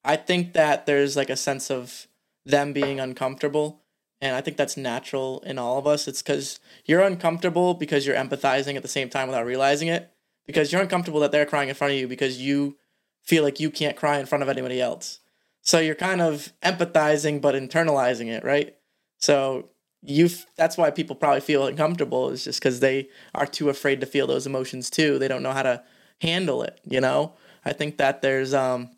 I 0.04 0.16
think 0.16 0.54
that 0.54 0.88
there's 0.88 1.16
like 1.16 1.30
a 1.30 1.36
sense 1.36 1.70
of 1.70 2.08
them 2.44 2.74
being 2.74 3.00
uncomfortable. 3.00 3.84
And 4.20 4.36
I 4.36 4.42
think 4.42 4.58
that's 4.58 4.76
natural 4.76 5.44
in 5.46 5.60
all 5.60 5.78
of 5.78 5.86
us. 5.86 6.08
It's 6.08 6.24
because 6.24 6.60
you're 6.86 7.02
uncomfortable 7.02 7.76
because 7.76 8.08
you're 8.08 8.16
empathizing 8.16 8.78
at 8.78 8.82
the 8.82 8.88
same 8.88 9.10
time 9.10 9.28
without 9.28 9.46
realizing 9.46 9.90
it. 9.90 10.10
Because 10.48 10.72
you're 10.72 10.82
uncomfortable 10.82 11.20
that 11.20 11.32
they're 11.32 11.46
crying 11.46 11.70
in 11.70 11.76
front 11.76 11.94
of 11.94 12.00
you 12.00 12.08
because 12.08 12.42
you 12.42 12.78
feel 13.22 13.44
like 13.44 13.60
you 13.60 13.70
can't 13.70 13.96
cry 13.96 14.18
in 14.18 14.26
front 14.26 14.42
of 14.42 14.50
anybody 14.50 14.82
else. 14.82 15.20
So 15.64 15.80
you're 15.80 15.96
kind 15.96 16.22
of 16.22 16.54
empathizing 16.62 17.42
but 17.42 17.56
internalizing 17.56 18.28
it, 18.28 18.44
right? 18.44 18.76
So 19.20 19.70
you 20.02 20.30
that's 20.58 20.78
why 20.78 20.92
people 20.92 21.16
probably 21.16 21.40
feel 21.42 21.66
uncomfortable 21.66 22.30
is 22.30 22.44
just 22.44 22.60
because 22.60 22.82
they 22.82 23.10
are 23.34 23.46
too 23.46 23.70
afraid 23.70 24.02
to 24.02 24.06
feel 24.06 24.28
those 24.28 24.46
emotions 24.46 24.90
too. 24.90 25.18
They 25.18 25.30
don't 25.30 25.44
know 25.44 25.54
how 25.54 25.64
to 25.64 25.84
handle 26.22 26.64
it, 26.64 26.80
you 26.84 27.00
know? 27.00 27.34
I 27.66 27.74
think 27.74 27.98
that 27.98 28.22
there's 28.22 28.54
um 28.54 28.92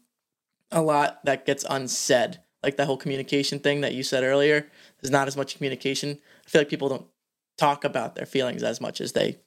a 0.71 0.82
lot 0.82 1.23
that 1.25 1.45
gets 1.45 1.65
unsaid. 1.69 2.39
Like 2.63 2.78
that 2.78 2.88
whole 2.88 2.97
communication 2.97 3.60
thing 3.60 3.82
that 3.82 3.93
you 3.93 4.04
said 4.04 4.23
earlier. 4.23 4.67
There's 5.01 5.12
not 5.12 5.28
as 5.28 5.38
much 5.38 5.56
communication. 5.58 6.19
I 6.45 6.49
feel 6.49 6.62
like 6.62 6.69
people 6.69 6.89
don't 6.89 7.08
talk 7.58 7.84
about 7.84 8.15
their 8.15 8.25
feelings 8.25 8.63
as 8.63 8.82
much 8.82 9.01
as 9.01 9.13
they 9.13 9.39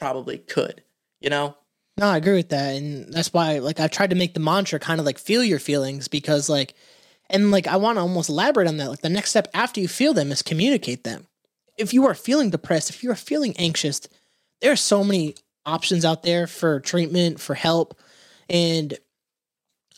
probably 0.00 0.38
could, 0.38 0.82
you 1.20 1.30
know? 1.30 1.56
No, 1.98 2.08
I 2.08 2.16
agree 2.16 2.34
with 2.34 2.48
that, 2.48 2.76
and 2.76 3.12
that's 3.12 3.32
why 3.32 3.58
like 3.58 3.78
I 3.78 3.86
tried 3.86 4.10
to 4.10 4.16
make 4.16 4.34
the 4.34 4.40
mantra 4.40 4.78
kind 4.78 4.98
of 4.98 5.06
like 5.06 5.18
feel 5.18 5.44
your 5.44 5.58
feelings 5.58 6.08
because 6.08 6.48
like, 6.48 6.74
and 7.28 7.50
like 7.50 7.66
I 7.66 7.76
want 7.76 7.96
to 7.96 8.00
almost 8.02 8.30
elaborate 8.30 8.66
on 8.68 8.78
that. 8.78 8.88
Like 8.88 9.02
the 9.02 9.08
next 9.10 9.30
step 9.30 9.48
after 9.52 9.80
you 9.80 9.88
feel 9.88 10.14
them 10.14 10.32
is 10.32 10.42
communicate 10.42 11.04
them. 11.04 11.26
If 11.76 11.92
you 11.92 12.06
are 12.06 12.14
feeling 12.14 12.50
depressed, 12.50 12.90
if 12.90 13.02
you 13.02 13.10
are 13.10 13.16
feeling 13.16 13.54
anxious, 13.58 14.00
there 14.60 14.72
are 14.72 14.76
so 14.76 15.04
many 15.04 15.34
options 15.66 16.04
out 16.04 16.22
there 16.22 16.46
for 16.46 16.80
treatment, 16.80 17.40
for 17.40 17.54
help, 17.54 17.98
and 18.48 18.96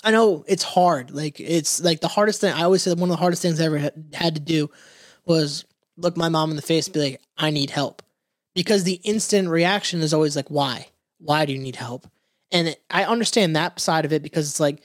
I 0.02 0.10
know 0.10 0.44
it's 0.48 0.62
hard. 0.64 1.12
Like 1.12 1.40
it's 1.40 1.80
like 1.82 2.00
the 2.00 2.08
hardest 2.08 2.40
thing. 2.40 2.52
I 2.52 2.62
always 2.62 2.82
said 2.82 2.98
one 2.98 3.08
of 3.08 3.16
the 3.16 3.20
hardest 3.20 3.40
things 3.42 3.60
I 3.60 3.64
ever 3.66 3.78
had, 3.78 4.04
had 4.12 4.34
to 4.34 4.40
do 4.40 4.68
was 5.24 5.64
look 5.96 6.16
my 6.16 6.28
mom 6.28 6.50
in 6.50 6.56
the 6.56 6.62
face 6.62 6.86
and 6.86 6.94
be 6.94 7.00
like, 7.00 7.22
I 7.38 7.50
need 7.50 7.70
help. 7.70 8.02
Because 8.54 8.84
the 8.84 9.00
instant 9.04 9.48
reaction 9.48 10.00
is 10.00 10.12
always 10.12 10.36
like, 10.36 10.48
why? 10.50 10.88
Why 11.24 11.46
do 11.46 11.52
you 11.52 11.58
need 11.58 11.76
help? 11.76 12.06
And 12.52 12.76
I 12.90 13.04
understand 13.04 13.56
that 13.56 13.80
side 13.80 14.04
of 14.04 14.12
it 14.12 14.22
because 14.22 14.48
it's 14.48 14.60
like 14.60 14.82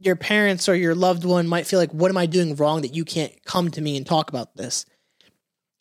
your 0.00 0.16
parents 0.16 0.68
or 0.68 0.74
your 0.74 0.94
loved 0.94 1.24
one 1.24 1.46
might 1.46 1.66
feel 1.66 1.78
like, 1.78 1.92
what 1.92 2.10
am 2.10 2.16
I 2.16 2.26
doing 2.26 2.56
wrong 2.56 2.82
that 2.82 2.94
you 2.94 3.04
can't 3.04 3.32
come 3.44 3.70
to 3.70 3.80
me 3.80 3.96
and 3.96 4.06
talk 4.06 4.30
about 4.30 4.56
this? 4.56 4.86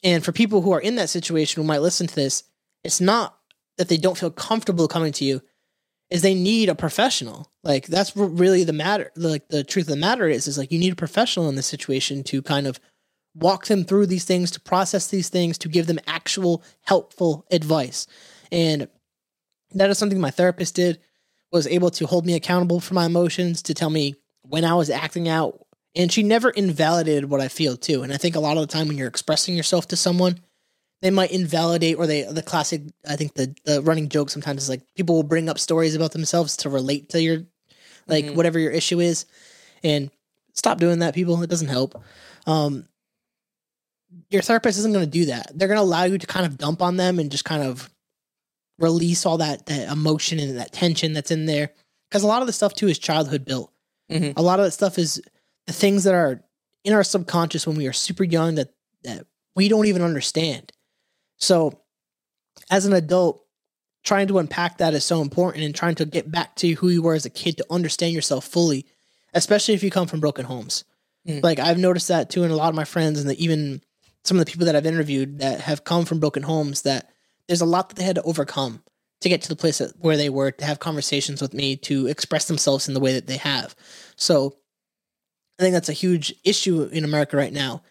And 0.03 0.23
for 0.23 0.31
people 0.31 0.61
who 0.61 0.71
are 0.71 0.81
in 0.81 0.95
that 0.95 1.09
situation 1.09 1.61
who 1.61 1.67
might 1.67 1.81
listen 1.81 2.07
to 2.07 2.15
this, 2.15 2.43
it's 2.83 3.01
not 3.01 3.37
that 3.77 3.87
they 3.87 3.97
don't 3.97 4.17
feel 4.17 4.31
comfortable 4.31 4.87
coming 4.87 5.13
to 5.13 5.25
you, 5.25 5.41
is 6.09 6.21
they 6.21 6.35
need 6.35 6.67
a 6.67 6.75
professional. 6.75 7.49
Like 7.63 7.87
that's 7.87 8.15
really 8.15 8.63
the 8.63 8.73
matter. 8.73 9.11
Like 9.15 9.47
the 9.47 9.63
truth 9.63 9.85
of 9.85 9.91
the 9.91 9.95
matter 9.95 10.27
is, 10.27 10.45
is 10.45 10.57
like 10.57 10.71
you 10.71 10.79
need 10.79 10.93
a 10.93 10.97
professional 10.97 11.47
in 11.47 11.55
this 11.55 11.67
situation 11.67 12.23
to 12.25 12.41
kind 12.41 12.67
of 12.67 12.79
walk 13.33 13.67
them 13.67 13.85
through 13.85 14.07
these 14.07 14.25
things, 14.25 14.51
to 14.51 14.59
process 14.59 15.07
these 15.07 15.29
things, 15.29 15.57
to 15.59 15.69
give 15.69 15.87
them 15.87 15.99
actual 16.05 16.63
helpful 16.81 17.45
advice. 17.49 18.07
And 18.51 18.89
that 19.73 19.89
is 19.89 19.97
something 19.97 20.19
my 20.19 20.31
therapist 20.31 20.75
did 20.75 20.99
was 21.51 21.67
able 21.67 21.89
to 21.91 22.07
hold 22.07 22.25
me 22.25 22.33
accountable 22.35 22.79
for 22.79 22.93
my 22.93 23.05
emotions, 23.05 23.61
to 23.63 23.73
tell 23.73 23.89
me 23.89 24.15
when 24.47 24.63
I 24.65 24.73
was 24.73 24.89
acting 24.89 25.27
out. 25.27 25.65
And 25.95 26.09
she 26.11 26.23
never 26.23 26.49
invalidated 26.49 27.29
what 27.29 27.41
I 27.41 27.49
feel 27.49 27.75
too. 27.75 28.03
And 28.03 28.13
I 28.13 28.17
think 28.17 28.35
a 28.35 28.39
lot 28.39 28.55
of 28.57 28.61
the 28.65 28.71
time 28.71 28.87
when 28.87 28.97
you're 28.97 29.07
expressing 29.09 29.55
yourself 29.55 29.87
to 29.89 29.97
someone, 29.97 30.39
they 31.01 31.09
might 31.11 31.31
invalidate 31.31 31.97
or 31.97 32.07
they 32.07 32.21
the 32.23 32.41
classic 32.43 32.81
I 33.05 33.15
think 33.17 33.33
the 33.33 33.53
the 33.65 33.81
running 33.81 34.07
joke 34.07 34.29
sometimes 34.29 34.63
is 34.63 34.69
like 34.69 34.81
people 34.95 35.15
will 35.15 35.23
bring 35.23 35.49
up 35.49 35.59
stories 35.59 35.95
about 35.95 36.11
themselves 36.13 36.55
to 36.57 36.69
relate 36.69 37.09
to 37.09 37.21
your 37.21 37.43
like 38.07 38.25
Mhm. 38.25 38.35
whatever 38.35 38.59
your 38.59 38.71
issue 38.71 38.99
is. 39.01 39.25
And 39.83 40.09
stop 40.53 40.79
doing 40.79 40.99
that, 40.99 41.13
people. 41.15 41.41
It 41.43 41.49
doesn't 41.49 41.67
help. 41.67 42.01
Um 42.47 42.87
your 44.29 44.41
therapist 44.41 44.77
isn't 44.79 44.93
going 44.93 45.05
to 45.05 45.11
do 45.11 45.25
that. 45.25 45.51
They're 45.53 45.67
going 45.67 45.77
to 45.77 45.83
allow 45.83 46.03
you 46.03 46.17
to 46.17 46.27
kind 46.27 46.45
of 46.45 46.57
dump 46.57 46.81
on 46.81 46.97
them 46.97 47.19
and 47.19 47.31
just 47.31 47.45
kind 47.45 47.63
of 47.63 47.89
release 48.81 49.25
all 49.25 49.37
that, 49.37 49.65
that 49.67 49.91
emotion 49.91 50.39
and 50.39 50.57
that 50.57 50.73
tension 50.73 51.13
that's 51.13 51.31
in 51.31 51.45
there. 51.45 51.71
Because 52.09 52.23
a 52.23 52.27
lot 52.27 52.41
of 52.41 52.47
the 52.47 52.53
stuff 52.53 52.73
too 52.73 52.87
is 52.87 52.99
childhood 52.99 53.45
built. 53.45 53.71
Mhm. 54.09 54.33
A 54.35 54.41
lot 54.41 54.59
of 54.59 54.65
that 54.65 54.71
stuff 54.71 54.97
is 54.97 55.21
the 55.67 55.73
things 55.73 56.03
that 56.03 56.13
are 56.13 56.43
in 56.83 56.93
our 56.93 57.03
subconscious 57.03 57.65
when 57.65 57.77
we 57.77 57.87
are 57.87 57.93
super 57.93 58.23
young 58.23 58.55
that 58.55 58.73
that 59.03 59.25
we 59.55 59.67
don't 59.67 59.87
even 59.87 60.01
understand. 60.01 60.71
So, 61.37 61.81
as 62.69 62.85
an 62.85 62.93
adult, 62.93 63.43
trying 64.03 64.27
to 64.27 64.39
unpack 64.39 64.77
that 64.77 64.93
is 64.93 65.03
so 65.03 65.21
important 65.21 65.63
and 65.63 65.73
trying 65.73 65.95
to 65.95 66.05
get 66.05 66.31
back 66.31 66.55
to 66.57 66.71
who 66.73 66.89
you 66.89 67.01
were 67.01 67.13
as 67.13 67.25
a 67.25 67.29
kid 67.29 67.57
to 67.57 67.65
understand 67.69 68.13
yourself 68.13 68.45
fully, 68.45 68.85
especially 69.33 69.73
if 69.73 69.83
you 69.83 69.91
come 69.91 70.07
from 70.07 70.19
broken 70.19 70.45
homes. 70.45 70.83
Mm. 71.27 71.43
Like 71.43 71.59
I've 71.59 71.77
noticed 71.77 72.07
that 72.07 72.29
too 72.29 72.43
in 72.43 72.51
a 72.51 72.55
lot 72.55 72.69
of 72.69 72.75
my 72.75 72.83
friends 72.83 73.19
and 73.19 73.29
the, 73.29 73.43
even 73.43 73.81
some 74.23 74.39
of 74.39 74.45
the 74.45 74.51
people 74.51 74.65
that 74.65 74.75
I've 74.75 74.85
interviewed 74.85 75.39
that 75.39 75.61
have 75.61 75.83
come 75.83 76.05
from 76.05 76.19
broken 76.19 76.43
homes 76.43 76.83
that 76.83 77.09
there's 77.51 77.59
a 77.59 77.65
lot 77.65 77.89
that 77.89 77.97
they 77.97 78.05
had 78.05 78.15
to 78.15 78.21
overcome 78.21 78.81
to 79.19 79.27
get 79.27 79.41
to 79.41 79.49
the 79.49 79.57
place 79.57 79.79
that, 79.79 79.91
where 79.99 80.15
they 80.15 80.29
were 80.29 80.51
to 80.51 80.63
have 80.63 80.79
conversations 80.79 81.41
with 81.41 81.53
me 81.53 81.75
to 81.75 82.07
express 82.07 82.45
themselves 82.45 82.87
in 82.87 82.93
the 82.93 82.99
way 83.01 83.11
that 83.11 83.27
they 83.27 83.35
have. 83.35 83.75
So 84.15 84.55
I 85.59 85.63
think 85.63 85.73
that's 85.73 85.89
a 85.89 85.93
huge 85.93 86.33
issue 86.45 86.83
in 86.83 87.03
America 87.03 87.35
right 87.35 87.51
now. 87.51 87.83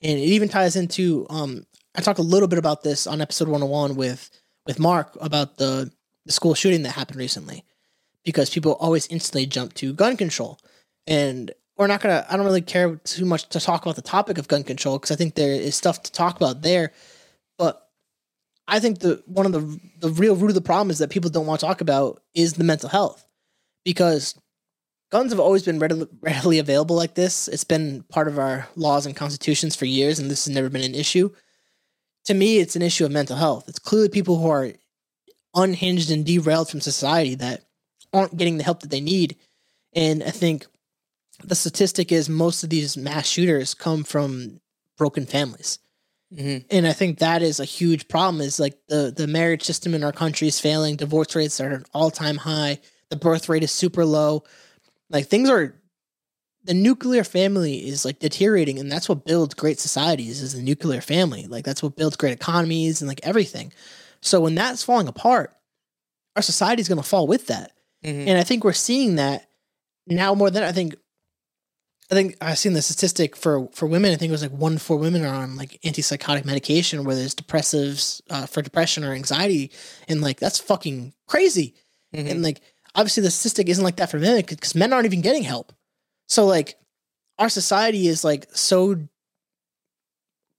And 0.00 0.18
it 0.18 0.22
even 0.22 0.48
ties 0.48 0.76
into 0.76 1.26
um 1.28 1.66
I 1.94 2.00
talked 2.00 2.20
a 2.20 2.22
little 2.22 2.48
bit 2.48 2.58
about 2.58 2.84
this 2.84 3.06
on 3.06 3.20
episode 3.20 3.48
101 3.48 3.96
with 3.96 4.30
with 4.66 4.78
Mark 4.78 5.14
about 5.20 5.58
the 5.58 5.92
the 6.24 6.32
school 6.32 6.54
shooting 6.54 6.82
that 6.84 6.92
happened 6.92 7.18
recently 7.18 7.66
because 8.24 8.48
people 8.48 8.78
always 8.80 9.06
instantly 9.08 9.44
jump 9.44 9.74
to 9.74 9.92
gun 9.92 10.16
control. 10.16 10.58
And 11.06 11.50
we're 11.76 11.86
not 11.86 12.00
to 12.00 12.26
I 12.30 12.36
don't 12.38 12.46
really 12.46 12.62
care 12.62 12.96
too 12.96 13.26
much 13.26 13.46
to 13.50 13.60
talk 13.60 13.82
about 13.82 13.96
the 13.96 14.00
topic 14.00 14.38
of 14.38 14.48
gun 14.48 14.64
control 14.64 14.98
because 14.98 15.10
I 15.10 15.16
think 15.16 15.34
there 15.34 15.52
is 15.52 15.76
stuff 15.76 16.02
to 16.04 16.12
talk 16.12 16.36
about 16.36 16.62
there. 16.62 16.92
I 18.68 18.80
think 18.80 19.00
the 19.00 19.22
one 19.26 19.46
of 19.46 19.52
the 19.52 19.80
the 19.98 20.10
real 20.10 20.36
root 20.36 20.50
of 20.50 20.54
the 20.54 20.60
problem 20.60 20.90
is 20.90 20.98
that 20.98 21.10
people 21.10 21.30
don't 21.30 21.46
want 21.46 21.60
to 21.60 21.66
talk 21.66 21.80
about 21.80 22.22
is 22.34 22.54
the 22.54 22.64
mental 22.64 22.88
health 22.88 23.26
because 23.84 24.34
guns 25.10 25.32
have 25.32 25.40
always 25.40 25.62
been 25.62 25.78
readily, 25.78 26.06
readily 26.20 26.58
available 26.58 26.96
like 26.96 27.14
this. 27.14 27.48
It's 27.48 27.64
been 27.64 28.04
part 28.04 28.28
of 28.28 28.38
our 28.38 28.68
laws 28.76 29.06
and 29.06 29.16
constitutions 29.16 29.76
for 29.76 29.84
years, 29.84 30.18
and 30.18 30.30
this 30.30 30.46
has 30.46 30.54
never 30.54 30.70
been 30.70 30.84
an 30.84 30.94
issue. 30.94 31.30
To 32.26 32.34
me, 32.34 32.58
it's 32.58 32.76
an 32.76 32.82
issue 32.82 33.04
of 33.04 33.10
mental 33.10 33.36
health. 33.36 33.68
It's 33.68 33.80
clearly 33.80 34.08
people 34.08 34.38
who 34.38 34.48
are 34.48 34.72
unhinged 35.54 36.10
and 36.10 36.24
derailed 36.24 36.70
from 36.70 36.80
society 36.80 37.34
that 37.36 37.64
aren't 38.12 38.36
getting 38.36 38.58
the 38.58 38.64
help 38.64 38.80
that 38.80 38.90
they 38.90 39.00
need. 39.00 39.36
And 39.92 40.22
I 40.22 40.30
think 40.30 40.66
the 41.42 41.54
statistic 41.54 42.12
is 42.12 42.28
most 42.28 42.62
of 42.62 42.70
these 42.70 42.96
mass 42.96 43.26
shooters 43.26 43.74
come 43.74 44.04
from 44.04 44.60
broken 44.96 45.26
families 45.26 45.78
Mhm. 46.32 46.64
and 46.70 46.86
I 46.86 46.92
think 46.94 47.18
that 47.18 47.42
is 47.42 47.60
a 47.60 47.64
huge 47.64 48.08
problem. 48.08 48.40
Is 48.40 48.58
like 48.58 48.78
the 48.88 49.12
the 49.14 49.26
marriage 49.26 49.62
system 49.64 49.94
in 49.94 50.02
our 50.04 50.12
country 50.12 50.48
is 50.48 50.58
failing. 50.60 50.96
Divorce 50.96 51.34
rates 51.36 51.60
are 51.60 51.66
at 51.68 51.72
an 51.72 51.84
all 51.92 52.10
time 52.10 52.36
high. 52.38 52.80
The 53.10 53.16
birth 53.16 53.48
rate 53.48 53.62
is 53.62 53.70
super 53.72 54.04
low. 54.06 54.44
Like 55.10 55.26
things 55.28 55.50
are, 55.50 55.74
the 56.64 56.74
nuclear 56.74 57.24
family 57.24 57.86
is 57.88 58.04
like 58.04 58.18
deteriorating, 58.20 58.78
and 58.78 58.90
that's 58.90 59.08
what 59.08 59.26
builds 59.26 59.54
great 59.54 59.78
societies. 59.80 60.42
Is 60.42 60.54
the 60.54 60.62
nuclear 60.62 61.00
family. 61.02 61.46
Like 61.46 61.64
that's 61.64 61.82
what 61.82 61.96
builds 61.96 62.16
great 62.16 62.32
economies 62.32 63.02
and 63.02 63.08
like 63.08 63.20
everything. 63.24 63.72
So 64.22 64.40
when 64.40 64.54
that's 64.54 64.82
falling 64.84 65.08
apart, 65.08 65.52
our 66.36 66.42
society 66.42 66.80
is 66.80 66.88
going 66.88 67.02
to 67.02 67.08
fall 67.08 67.26
with 67.26 67.48
that. 67.48 67.72
Mhm. 68.04 68.28
And 68.28 68.38
I 68.38 68.44
think 68.44 68.64
we're 68.64 68.72
seeing 68.72 69.16
that 69.16 69.48
now 70.06 70.34
more 70.34 70.50
than 70.50 70.62
I 70.64 70.72
think. 70.72 70.96
I 72.12 72.14
think 72.14 72.36
I've 72.42 72.58
seen 72.58 72.74
the 72.74 72.82
statistic 72.82 73.34
for 73.34 73.68
for 73.72 73.86
women. 73.86 74.12
I 74.12 74.16
think 74.16 74.28
it 74.28 74.32
was 74.32 74.42
like 74.42 74.52
one 74.52 74.72
in 74.72 74.78
four 74.78 74.98
women 74.98 75.24
are 75.24 75.34
on 75.34 75.56
like 75.56 75.80
antipsychotic 75.82 76.44
medication, 76.44 77.04
whether 77.04 77.22
it's 77.22 77.34
depressives 77.34 78.20
uh, 78.28 78.44
for 78.44 78.60
depression 78.60 79.02
or 79.02 79.14
anxiety, 79.14 79.72
and 80.08 80.20
like 80.20 80.38
that's 80.38 80.58
fucking 80.58 81.14
crazy. 81.26 81.74
Mhm. 82.14 82.30
And 82.30 82.42
like 82.42 82.60
obviously 82.94 83.22
the 83.22 83.30
statistic 83.30 83.70
isn't 83.70 83.82
like 83.82 83.96
that 83.96 84.10
for 84.10 84.18
men 84.18 84.44
because 84.46 84.74
men 84.74 84.92
aren't 84.92 85.06
even 85.06 85.22
getting 85.22 85.42
help. 85.42 85.72
So 86.28 86.44
like 86.44 86.76
our 87.38 87.48
society 87.48 88.06
is 88.06 88.24
like 88.24 88.46
so 88.52 89.08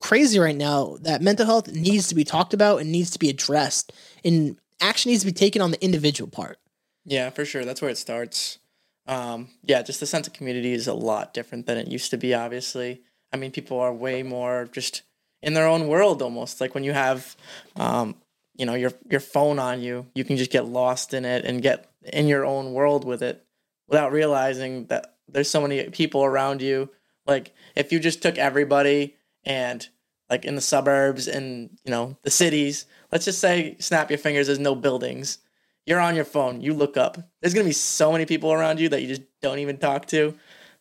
crazy 0.01 0.39
right 0.39 0.57
now 0.57 0.97
that 1.01 1.21
mental 1.21 1.45
health 1.45 1.71
needs 1.71 2.07
to 2.07 2.15
be 2.15 2.23
talked 2.23 2.55
about 2.55 2.81
and 2.81 2.91
needs 2.91 3.11
to 3.11 3.19
be 3.19 3.29
addressed, 3.29 3.93
and 4.25 4.57
action 4.81 5.11
needs 5.11 5.21
to 5.21 5.27
be 5.27 5.33
taken 5.33 5.61
on 5.61 5.69
the 5.69 5.83
individual 5.83 6.31
part. 6.31 6.57
Yeah, 7.05 7.29
for 7.29 7.45
sure. 7.45 7.63
That's 7.63 7.79
where 7.79 7.91
it 7.91 7.97
starts. 7.99 8.57
Um, 9.05 9.49
yeah, 9.63 9.81
just 9.81 9.99
the 9.99 10.05
sense 10.05 10.27
of 10.27 10.33
community 10.33 10.73
is 10.73 10.87
a 10.87 10.93
lot 10.93 11.33
different 11.33 11.65
than 11.65 11.77
it 11.77 11.87
used 11.87 12.11
to 12.11 12.17
be, 12.17 12.33
obviously. 12.33 13.01
I 13.31 13.37
mean, 13.37 13.51
people 13.51 13.79
are 13.79 13.93
way 13.93 14.23
more 14.23 14.69
just 14.71 15.01
in 15.41 15.53
their 15.53 15.67
own 15.67 15.87
world 15.87 16.21
almost. 16.21 16.61
Like 16.61 16.73
when 16.73 16.83
you 16.83 16.93
have, 16.93 17.35
um, 17.75 18.15
you 18.55 18.65
know, 18.65 18.75
your, 18.75 18.93
your 19.09 19.19
phone 19.19 19.59
on 19.59 19.81
you, 19.81 20.07
you 20.15 20.23
can 20.23 20.37
just 20.37 20.51
get 20.51 20.65
lost 20.65 21.13
in 21.13 21.25
it 21.25 21.43
and 21.43 21.61
get 21.61 21.89
in 22.03 22.27
your 22.27 22.45
own 22.45 22.73
world 22.73 23.03
with 23.03 23.21
it 23.21 23.43
without 23.87 24.11
realizing 24.11 24.85
that 24.85 25.15
there's 25.27 25.49
so 25.49 25.61
many 25.61 25.83
people 25.89 26.23
around 26.23 26.61
you. 26.61 26.89
Like 27.25 27.53
if 27.75 27.91
you 27.91 27.99
just 27.99 28.21
took 28.21 28.37
everybody 28.37 29.15
and 29.43 29.87
like 30.29 30.45
in 30.45 30.55
the 30.55 30.61
suburbs 30.61 31.27
and, 31.27 31.69
you 31.83 31.91
know, 31.91 32.17
the 32.23 32.31
cities, 32.31 32.85
let's 33.11 33.25
just 33.25 33.39
say 33.39 33.75
snap 33.79 34.09
your 34.09 34.19
fingers, 34.19 34.47
there's 34.47 34.59
no 34.59 34.75
buildings 34.75 35.39
you're 35.85 35.99
on 35.99 36.15
your 36.15 36.25
phone, 36.25 36.61
you 36.61 36.73
look 36.73 36.97
up. 36.97 37.17
There's 37.41 37.53
gonna 37.53 37.65
be 37.65 37.71
so 37.73 38.11
many 38.11 38.25
people 38.25 38.51
around 38.53 38.79
you 38.79 38.89
that 38.89 39.01
you 39.01 39.07
just 39.07 39.21
don't 39.41 39.59
even 39.59 39.77
talk 39.77 40.05
to. 40.07 40.35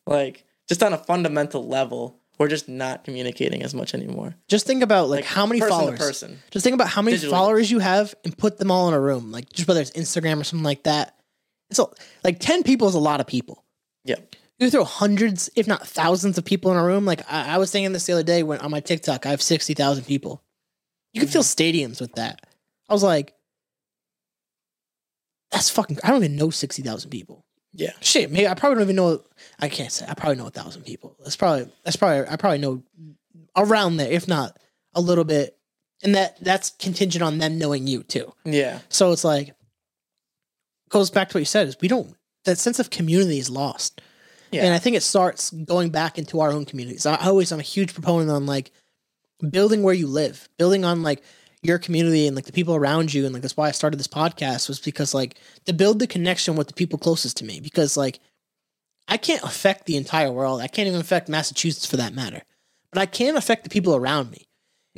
Like, 0.06 0.44
just 0.68 0.82
on 0.82 0.92
a 0.92 0.98
fundamental 0.98 1.66
level, 1.66 2.18
we're 2.38 2.48
just 2.48 2.68
not 2.68 3.04
communicating 3.04 3.62
as 3.62 3.74
much 3.74 3.94
anymore. 3.94 4.34
Just 4.48 4.66
think 4.66 4.82
about 4.82 5.08
like, 5.08 5.18
Like, 5.18 5.24
how 5.26 5.46
many 5.46 5.60
followers. 5.60 5.98
person. 5.98 6.40
Just 6.50 6.64
think 6.64 6.74
about 6.74 6.88
how 6.88 7.02
many 7.02 7.16
Digitally. 7.16 7.30
followers 7.30 7.70
you 7.70 7.78
have 7.78 8.14
and 8.24 8.36
put 8.36 8.58
them 8.58 8.70
all 8.70 8.88
in 8.88 8.94
a 8.94 9.00
room. 9.00 9.30
Like 9.30 9.52
just 9.52 9.68
whether 9.68 9.80
it's 9.80 9.90
Instagram 9.92 10.40
or 10.40 10.44
something 10.44 10.64
like 10.64 10.84
that. 10.84 11.16
It's 11.70 11.78
a, 11.78 11.86
like 12.24 12.38
ten 12.40 12.62
people 12.62 12.88
is 12.88 12.94
a 12.94 12.98
lot 13.00 13.20
of 13.20 13.26
people. 13.26 13.64
Yeah. 14.04 14.16
You 14.58 14.70
throw 14.70 14.84
hundreds, 14.84 15.50
if 15.56 15.66
not 15.66 15.86
thousands, 15.86 16.38
of 16.38 16.44
people 16.44 16.70
in 16.70 16.76
a 16.78 16.84
room. 16.84 17.04
Like 17.04 17.22
I, 17.30 17.54
I 17.54 17.58
was 17.58 17.70
saying 17.70 17.92
this 17.92 18.06
the 18.06 18.12
other 18.12 18.22
day 18.22 18.42
when 18.42 18.58
on 18.60 18.70
my 18.70 18.80
TikTok, 18.80 19.26
I 19.26 19.30
have 19.30 19.42
sixty 19.42 19.74
thousand 19.74 20.04
people. 20.04 20.42
You 21.12 21.20
can 21.20 21.28
fill 21.28 21.42
stadiums 21.42 22.00
with 22.00 22.12
that. 22.14 22.40
I 22.88 22.92
was 22.92 23.02
like, 23.02 23.34
that's 25.52 25.70
fucking. 25.70 25.98
I 26.02 26.08
don't 26.08 26.24
even 26.24 26.36
know 26.36 26.50
sixty 26.50 26.82
thousand 26.82 27.10
people. 27.10 27.44
Yeah. 27.74 27.92
Shit, 28.00 28.30
maybe 28.30 28.48
I 28.48 28.54
probably 28.54 28.76
don't 28.76 28.84
even 28.84 28.96
know. 28.96 29.22
I 29.60 29.68
can't 29.68 29.92
say. 29.92 30.06
I 30.08 30.14
probably 30.14 30.36
know 30.36 30.46
a 30.46 30.50
thousand 30.50 30.82
people. 30.82 31.16
That's 31.20 31.36
probably. 31.36 31.70
That's 31.84 31.96
probably. 31.96 32.26
I 32.28 32.36
probably 32.36 32.58
know 32.58 32.82
around 33.56 33.96
there, 33.96 34.10
if 34.10 34.26
not 34.26 34.58
a 34.94 35.00
little 35.00 35.24
bit. 35.24 35.56
And 36.02 36.14
that 36.16 36.42
that's 36.42 36.70
contingent 36.70 37.22
on 37.22 37.38
them 37.38 37.58
knowing 37.58 37.86
you 37.86 38.02
too. 38.02 38.32
Yeah. 38.44 38.80
So 38.88 39.12
it's 39.12 39.24
like 39.24 39.54
goes 40.88 41.10
back 41.10 41.28
to 41.28 41.36
what 41.36 41.40
you 41.40 41.46
said 41.46 41.68
is 41.68 41.76
we 41.80 41.88
don't 41.88 42.14
that 42.44 42.58
sense 42.58 42.78
of 42.78 42.90
community 42.90 43.38
is 43.38 43.48
lost. 43.48 44.00
Yeah. 44.50 44.64
And 44.64 44.74
I 44.74 44.78
think 44.78 44.96
it 44.96 45.02
starts 45.02 45.50
going 45.50 45.90
back 45.90 46.18
into 46.18 46.40
our 46.40 46.50
own 46.50 46.64
communities. 46.64 47.06
I 47.06 47.14
I 47.14 47.26
always 47.26 47.52
I'm 47.52 47.60
a 47.60 47.62
huge 47.62 47.94
proponent 47.94 48.30
on 48.30 48.46
like 48.46 48.72
building 49.48 49.82
where 49.82 49.94
you 49.94 50.08
live, 50.08 50.48
building 50.58 50.84
on 50.84 51.02
like 51.02 51.22
your 51.62 51.78
community 51.78 52.26
and 52.26 52.34
like 52.34 52.44
the 52.44 52.52
people 52.52 52.74
around 52.74 53.14
you 53.14 53.24
and 53.24 53.32
like 53.32 53.42
that's 53.42 53.56
why 53.56 53.68
I 53.68 53.72
started 53.72 53.98
this 53.98 54.08
podcast 54.08 54.68
was 54.68 54.80
because 54.80 55.14
like 55.14 55.36
to 55.66 55.72
build 55.72 55.98
the 56.00 56.06
connection 56.08 56.56
with 56.56 56.66
the 56.66 56.74
people 56.74 56.98
closest 56.98 57.36
to 57.38 57.44
me 57.44 57.60
because 57.60 57.96
like 57.96 58.18
I 59.08 59.16
can't 59.16 59.42
affect 59.42 59.86
the 59.86 59.96
entire 59.96 60.30
world. 60.32 60.60
I 60.60 60.66
can't 60.68 60.88
even 60.88 61.00
affect 61.00 61.28
Massachusetts 61.28 61.86
for 61.86 61.96
that 61.98 62.14
matter. 62.14 62.42
but 62.90 63.00
I 63.00 63.06
can 63.06 63.36
affect 63.36 63.64
the 63.64 63.70
people 63.70 63.96
around 63.96 64.30
me. 64.30 64.46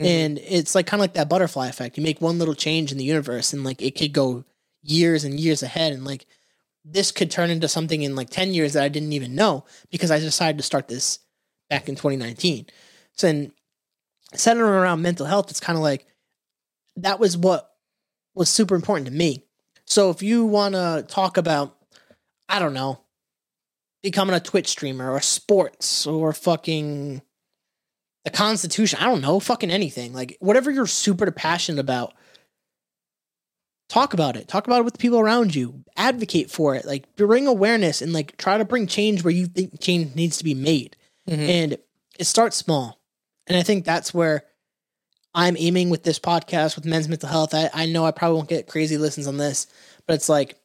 Mhm. 0.01 0.05
And 0.07 0.39
it's 0.39 0.75
like 0.75 0.87
kind 0.87 0.99
of 1.01 1.05
like 1.05 1.15
that 1.15 1.29
butterfly 1.29 1.69
effect. 1.69 1.97
You 1.97 2.03
make 2.03 2.21
one 2.21 2.39
little 2.41 2.55
change 2.55 2.91
in 2.91 2.99
the 2.99 3.05
universe 3.05 3.53
and 3.53 3.63
like 3.63 3.81
it 3.81 3.95
could 3.97 4.13
go 4.13 4.45
years 4.83 5.23
and 5.23 5.39
years 5.39 5.63
ahead 5.63 5.93
and 5.93 6.05
like 6.05 6.27
this 6.85 7.13
could 7.13 7.31
turn 7.31 7.51
into 7.51 7.69
something 7.69 8.03
in 8.03 8.17
like 8.17 8.31
10 8.31 8.53
years 8.53 8.73
that 8.73 8.83
I 8.83 8.89
didn't 8.89 9.13
even 9.13 9.35
know 9.37 9.65
because 9.91 10.11
I 10.11 10.19
decided 10.19 10.57
to 10.59 10.65
start 10.65 10.89
this 10.89 11.21
back 11.71 11.89
in 11.89 11.95
2019. 11.95 12.67
So 13.13 13.29
then 13.29 13.53
centering 14.35 14.71
around 14.73 15.01
mental 15.03 15.27
health, 15.27 15.51
it's 15.51 15.61
kind 15.61 15.77
of 15.77 15.83
like 15.83 16.07
that 16.97 17.19
was 17.21 17.37
what 17.37 17.71
was 18.35 18.49
super 18.49 18.75
important 18.75 19.07
to 19.07 19.13
me. 19.13 19.45
So 19.87 20.11
if 20.11 20.23
you 20.23 20.45
want 20.47 20.75
to 20.75 21.05
talk 21.09 21.37
about, 21.37 21.77
I 22.49 22.59
don't 22.59 22.75
know, 22.75 23.01
becoming 24.03 24.35
a 24.35 24.41
Twitch 24.41 24.69
streamer 24.69 25.11
or 25.11 25.21
sports 25.21 26.07
or 26.07 26.33
fucking 26.33 27.23
the 28.25 28.31
Constitution, 28.31 28.99
I 29.01 29.05
don't 29.07 29.21
know, 29.21 29.39
fucking 29.41 29.71
anything, 29.71 30.13
like 30.15 30.37
whatever 30.41 30.71
you're 30.71 30.87
super 30.87 31.31
passionate 31.31 31.81
about, 31.81 32.15
talk 33.89 34.15
about 34.15 34.37
it. 34.37 34.49
Talk 34.49 34.67
about 34.67 34.81
it 34.81 34.85
with 34.85 34.95
the 34.95 34.99
people 34.99 35.21
around 35.21 35.55
you. 35.55 35.85
Advocate 35.97 36.51
for 36.51 36.75
it. 36.75 36.85
Like 36.85 37.15
bring 37.17 37.47
awareness 37.47 38.01
and 38.03 38.13
like 38.13 38.37
try 38.37 38.57
to 38.59 38.65
bring 38.65 38.87
change 38.87 39.23
where 39.23 39.33
you 39.33 39.47
think 39.47 39.81
change 39.81 40.15
needs 40.15 40.39
to 40.39 40.45
be 40.45 40.55
made. 40.55 40.97
Mhm. 41.29 41.49
And 41.49 41.79
it 42.19 42.25
starts 42.25 42.57
small. 42.57 43.01
And 43.47 43.57
I 43.59 43.63
think 43.63 43.85
that's 43.85 44.15
where 44.15 44.45
I'm 45.35 45.57
aiming 45.59 45.91
with 45.91 46.05
this 46.05 46.19
podcast 46.19 46.77
with 46.77 46.85
men's 46.85 47.09
mental 47.09 47.29
health. 47.29 47.55
I, 47.55 47.69
I 47.75 47.87
know 47.87 48.05
I 48.05 48.13
probably 48.13 48.37
won't 48.37 48.49
get 48.49 48.69
crazy 48.69 48.97
listens 48.97 49.27
on 49.27 49.37
this, 49.37 49.67
but 50.07 50.15
it's 50.15 50.29
like 50.29 50.57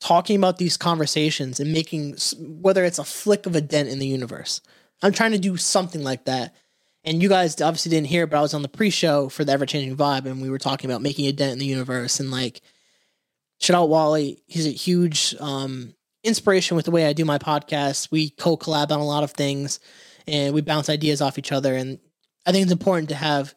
talking 0.00 0.36
about 0.36 0.58
these 0.58 0.76
conversations 0.76 1.60
and 1.60 1.72
making 1.72 2.16
whether 2.38 2.84
it's 2.84 2.98
a 2.98 3.04
flick 3.04 3.46
of 3.46 3.54
a 3.54 3.60
dent 3.60 3.88
in 3.88 3.98
the 3.98 4.06
universe. 4.06 4.60
I'm 5.02 5.12
trying 5.12 5.32
to 5.32 5.38
do 5.38 5.56
something 5.56 6.02
like 6.02 6.24
that. 6.24 6.54
And 7.04 7.22
you 7.22 7.28
guys 7.28 7.60
obviously 7.60 7.90
didn't 7.90 8.08
hear, 8.08 8.26
but 8.26 8.38
I 8.38 8.42
was 8.42 8.52
on 8.52 8.62
the 8.62 8.68
pre-show 8.68 9.28
for 9.28 9.44
the 9.44 9.52
Ever 9.52 9.64
Changing 9.64 9.96
Vibe, 9.96 10.26
and 10.26 10.42
we 10.42 10.50
were 10.50 10.58
talking 10.58 10.90
about 10.90 11.00
making 11.00 11.26
a 11.26 11.32
dent 11.32 11.52
in 11.52 11.58
the 11.58 11.66
universe. 11.66 12.20
And 12.20 12.30
like, 12.30 12.60
shout 13.58 13.76
out 13.76 13.88
Wally, 13.88 14.42
he's 14.46 14.66
a 14.66 14.70
huge 14.70 15.34
um, 15.40 15.94
inspiration 16.24 16.76
with 16.76 16.84
the 16.84 16.90
way 16.90 17.06
I 17.06 17.14
do 17.14 17.24
my 17.24 17.38
podcast. 17.38 18.10
We 18.10 18.30
co-collab 18.30 18.90
on 18.90 19.00
a 19.00 19.06
lot 19.06 19.24
of 19.24 19.30
things, 19.30 19.80
and 20.26 20.52
we 20.52 20.60
bounce 20.60 20.90
ideas 20.90 21.22
off 21.22 21.38
each 21.38 21.52
other. 21.52 21.74
And 21.74 21.98
I 22.46 22.52
think 22.52 22.64
it's 22.64 22.72
important 22.72 23.08
to 23.10 23.14
have 23.14 23.54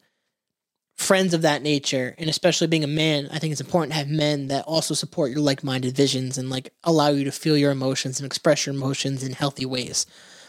friends 0.97 1.33
of 1.33 1.41
that 1.41 1.61
nature, 1.61 2.15
and 2.17 2.29
especially 2.29 2.67
being 2.67 2.83
a 2.83 2.87
man, 2.87 3.27
I 3.31 3.39
think 3.39 3.51
it's 3.51 3.61
important 3.61 3.91
to 3.93 3.97
have 3.97 4.07
men 4.09 4.47
that 4.49 4.65
also 4.65 4.93
support 4.93 5.31
your 5.31 5.39
like-minded 5.41 5.95
visions 5.95 6.37
and 6.37 6.49
like 6.49 6.73
allow 6.83 7.09
you 7.09 7.23
to 7.25 7.31
feel 7.31 7.57
your 7.57 7.71
emotions 7.71 8.19
and 8.19 8.25
express 8.25 8.65
your 8.65 8.75
emotions 8.75 9.23
in 9.23 9.33
healthy 9.33 9.65
ways. 9.65 10.05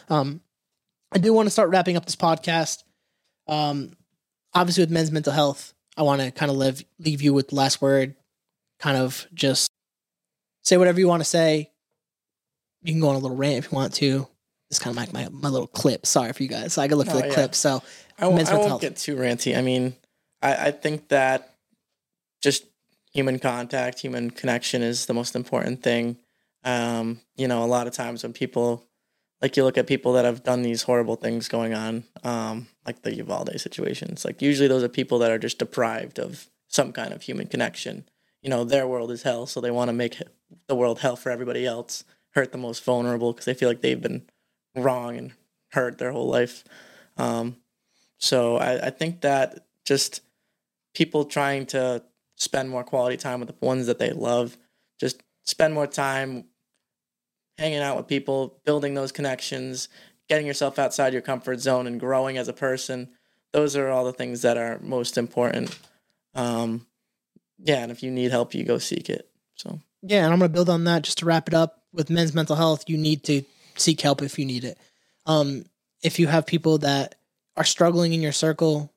Um, 0.09 0.41
I 1.11 1.17
do 1.17 1.33
want 1.33 1.47
to 1.47 1.51
start 1.51 1.69
wrapping 1.69 1.97
up 1.97 2.05
this 2.05 2.15
podcast. 2.15 2.83
Um, 3.47 3.93
obviously, 4.53 4.83
with 4.83 4.91
men's 4.91 5.11
mental 5.11 5.33
health, 5.33 5.73
I 5.97 6.03
want 6.03 6.21
to 6.21 6.31
kind 6.31 6.51
of 6.51 6.57
leave 6.57 6.83
leave 6.99 7.21
you 7.21 7.33
with 7.33 7.49
the 7.49 7.55
last 7.55 7.81
word. 7.81 8.15
Kind 8.79 8.97
of 8.97 9.25
just 9.33 9.71
say 10.63 10.77
whatever 10.77 10.99
you 10.99 11.07
want 11.07 11.21
to 11.21 11.25
say. 11.29 11.71
You 12.83 12.93
can 12.93 13.01
go 13.01 13.09
on 13.09 13.15
a 13.15 13.19
little 13.19 13.37
rant 13.37 13.55
if 13.65 13.71
you 13.71 13.75
want 13.75 13.93
to. 13.95 14.27
It's 14.69 14.79
kind 14.79 14.91
of 14.91 14.97
like 14.97 15.13
my, 15.13 15.27
my 15.31 15.49
little 15.49 15.67
clip. 15.67 16.05
Sorry 16.05 16.33
for 16.33 16.43
you 16.43 16.49
guys. 16.49 16.73
So 16.73 16.81
I 16.81 16.87
can 16.87 16.97
look 16.97 17.07
for 17.07 17.13
Oh, 17.13 17.21
the 17.21 17.27
yeah. 17.27 17.33
clip. 17.33 17.55
So 17.55 17.81
I 18.19 18.29
men's 18.29 18.49
I 18.49 18.53
mental 18.53 18.57
won't 18.57 18.67
health. 18.69 18.81
get 18.81 18.97
too 18.97 19.15
ranty. 19.15 19.57
I 19.57 19.61
mean, 19.61 19.95
I, 20.45 20.67
I 20.67 20.71
think 20.71 21.09
that 21.09 21.55
just 22.41 22.65
human 23.13 23.39
contact, 23.39 23.99
human 23.99 24.29
connection 24.29 24.83
is 24.83 25.07
the 25.07 25.13
most 25.13 25.35
important 25.35 25.81
thing. 25.81 26.17
Um, 26.63 27.21
you 27.35 27.47
know, 27.47 27.63
a 27.63 27.65
lot 27.65 27.87
of 27.87 27.93
times 27.93 28.21
when 28.21 28.33
people, 28.33 28.85
like 29.41 29.57
you 29.57 29.63
look 29.63 29.77
at 29.77 29.87
people 29.87 30.13
that 30.13 30.25
have 30.25 30.43
done 30.43 30.61
these 30.61 30.83
horrible 30.83 31.15
things 31.15 31.47
going 31.47 31.73
on, 31.73 32.03
um, 32.23 32.67
like 32.85 33.01
the 33.01 33.15
Uvalde 33.15 33.59
situations, 33.59 34.23
like 34.23 34.41
usually 34.41 34.67
those 34.67 34.83
are 34.83 34.89
people 34.89 35.17
that 35.19 35.31
are 35.31 35.39
just 35.39 35.57
deprived 35.57 36.19
of 36.19 36.47
some 36.67 36.91
kind 36.91 37.11
of 37.13 37.23
human 37.23 37.47
connection. 37.47 38.07
You 38.43 38.49
know, 38.49 38.63
their 38.63 38.87
world 38.87 39.09
is 39.11 39.23
hell, 39.23 39.47
so 39.47 39.59
they 39.59 39.71
want 39.71 39.89
to 39.89 39.93
make 39.93 40.21
the 40.67 40.75
world 40.75 40.99
hell 40.99 41.15
for 41.15 41.31
everybody 41.31 41.65
else, 41.65 42.03
hurt 42.31 42.51
the 42.51 42.59
most 42.59 42.83
vulnerable 42.83 43.33
because 43.33 43.45
they 43.45 43.55
feel 43.55 43.69
like 43.69 43.81
they've 43.81 44.01
been 44.01 44.23
wrong 44.75 45.17
and 45.17 45.31
hurt 45.71 45.97
their 45.97 46.11
whole 46.11 46.29
life. 46.29 46.63
Um, 47.17 47.57
so 48.19 48.57
I, 48.57 48.87
I 48.87 48.89
think 48.91 49.21
that 49.21 49.65
just 49.85 50.21
people 50.95 51.25
trying 51.25 51.65
to 51.67 52.03
spend 52.35 52.69
more 52.69 52.83
quality 52.83 53.17
time 53.17 53.39
with 53.39 53.49
the 53.49 53.65
ones 53.65 53.87
that 53.87 53.99
they 53.99 54.11
love, 54.11 54.57
just 54.99 55.21
spend 55.43 55.73
more 55.73 55.87
time 55.87 56.45
hanging 57.57 57.79
out 57.79 57.97
with 57.97 58.07
people, 58.07 58.59
building 58.65 58.93
those 58.93 59.11
connections, 59.11 59.87
getting 60.27 60.47
yourself 60.47 60.79
outside 60.79 61.13
your 61.13 61.21
comfort 61.21 61.59
zone 61.59 61.87
and 61.87 61.99
growing 61.99 62.37
as 62.37 62.47
a 62.47 62.53
person. 62.53 63.09
Those 63.53 63.75
are 63.75 63.89
all 63.89 64.05
the 64.05 64.13
things 64.13 64.41
that 64.41 64.57
are 64.57 64.79
most 64.81 65.17
important. 65.17 65.77
Um, 66.33 66.85
yeah, 67.59 67.83
and 67.83 67.91
if 67.91 68.03
you 68.03 68.11
need 68.11 68.31
help, 68.31 68.53
you 68.53 68.63
go 68.65 68.77
seek 68.77 69.09
it. 69.09 69.29
So 69.55 69.79
yeah, 70.01 70.25
and 70.25 70.33
I'm 70.33 70.39
gonna 70.39 70.49
build 70.49 70.69
on 70.69 70.83
that 70.85 71.03
just 71.03 71.19
to 71.19 71.25
wrap 71.25 71.47
it 71.47 71.53
up. 71.53 71.83
With 71.93 72.09
men's 72.09 72.33
mental 72.33 72.57
health, 72.57 72.85
you 72.87 72.97
need 72.97 73.23
to 73.23 73.43
seek 73.77 74.01
help 74.01 74.21
if 74.21 74.37
you 74.37 74.45
need 74.45 74.65
it. 74.65 74.77
Um, 75.25 75.65
if 76.03 76.19
you 76.19 76.27
have 76.27 76.45
people 76.45 76.79
that 76.79 77.15
are 77.55 77.63
struggling 77.63 78.13
in 78.13 78.21
your 78.21 78.33
circle, 78.33 78.93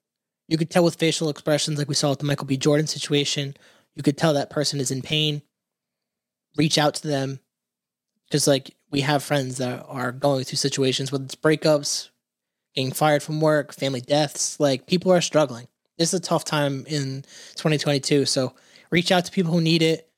you 0.49 0.57
could 0.57 0.71
tell 0.71 0.85
with 0.85 0.97
facial 0.97 1.29
expressions, 1.29 1.79
like 1.79 1.89
we 1.89 1.95
saw 1.95 2.11
with 2.11 2.19
the 2.19 2.25
Michael 2.25 2.47
B. 2.47 2.57
Jordan 2.57 2.87
situation. 2.87 3.55
You 3.95 4.03
could 4.03 4.17
tell 4.17 4.33
that 4.35 4.51
person 4.51 4.81
is 4.81 4.91
in 4.91 5.03
pain. 5.03 5.43
Reach 6.57 6.79
out 6.79 6.95
to 6.97 7.09
them, 7.09 7.41
because 8.25 8.49
like 8.49 8.75
we 8.91 9.03
have 9.03 9.23
friends 9.23 9.59
that 9.59 9.85
are 9.87 10.11
going 10.11 10.45
through 10.45 10.57
situations, 10.57 11.13
whether 11.13 11.25
it's 11.25 11.35
breakups, 11.35 12.09
getting 12.75 12.93
fired 12.93 13.23
from 13.23 13.41
work, 13.41 13.75
family 13.75 14.01
deaths. 14.01 14.59
Like 14.59 14.87
people 14.87 15.13
are 15.13 15.21
struggling. 15.21 15.69
This 15.99 16.15
is 16.15 16.21
a 16.21 16.23
tough 16.23 16.45
time 16.45 16.85
in 16.87 17.23
2022. 17.57 18.25
So 18.25 18.55
reach 18.91 19.13
out 19.13 19.25
to 19.27 19.33
people 19.33 19.53
who 19.53 19.61
need 19.61 19.83
it 19.83 20.09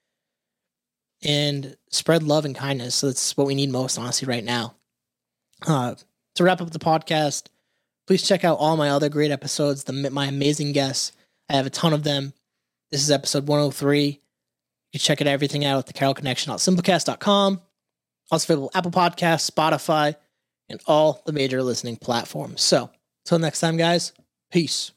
and 1.22 1.76
spread 1.90 2.22
love 2.22 2.44
and 2.44 2.54
kindness. 2.54 3.00
That's 3.00 3.36
what 3.36 3.46
we 3.46 3.54
need 3.54 3.70
most, 3.70 3.98
honestly, 3.98 4.28
right 4.28 4.44
now. 4.44 4.76
Uh, 5.66 5.94
to 6.36 6.44
wrap 6.44 6.60
up 6.60 6.70
the 6.70 6.78
podcast, 6.78 7.48
please 8.10 8.26
check 8.26 8.44
out 8.44 8.58
all 8.58 8.76
my 8.76 8.90
other 8.90 9.08
great 9.08 9.30
episodes, 9.30 9.84
the 9.84 9.92
my 10.10 10.26
amazing 10.26 10.72
guests. 10.72 11.12
I 11.48 11.52
have 11.52 11.66
a 11.66 11.70
ton 11.70 11.92
of 11.92 12.02
them. 12.02 12.32
This 12.90 13.02
is 13.02 13.10
episode 13.12 13.46
103. 13.46 14.04
You 14.08 14.18
can 14.92 14.98
check 14.98 15.20
it 15.20 15.28
everything 15.28 15.64
out 15.64 15.78
at 15.78 15.86
the 15.86 15.92
Carol 15.92 16.12
Connection 16.12 16.50
on 16.50 16.58
simplecast.com. 16.58 17.60
Also 18.32 18.52
available 18.52 18.72
Apple 18.74 18.90
Podcasts, 18.90 19.48
Spotify, 19.48 20.16
and 20.68 20.80
all 20.88 21.22
the 21.24 21.32
major 21.32 21.62
listening 21.62 21.98
platforms. 21.98 22.62
So, 22.62 22.90
until 23.24 23.38
next 23.38 23.60
time, 23.60 23.76
guys, 23.76 24.12
peace. 24.50 24.90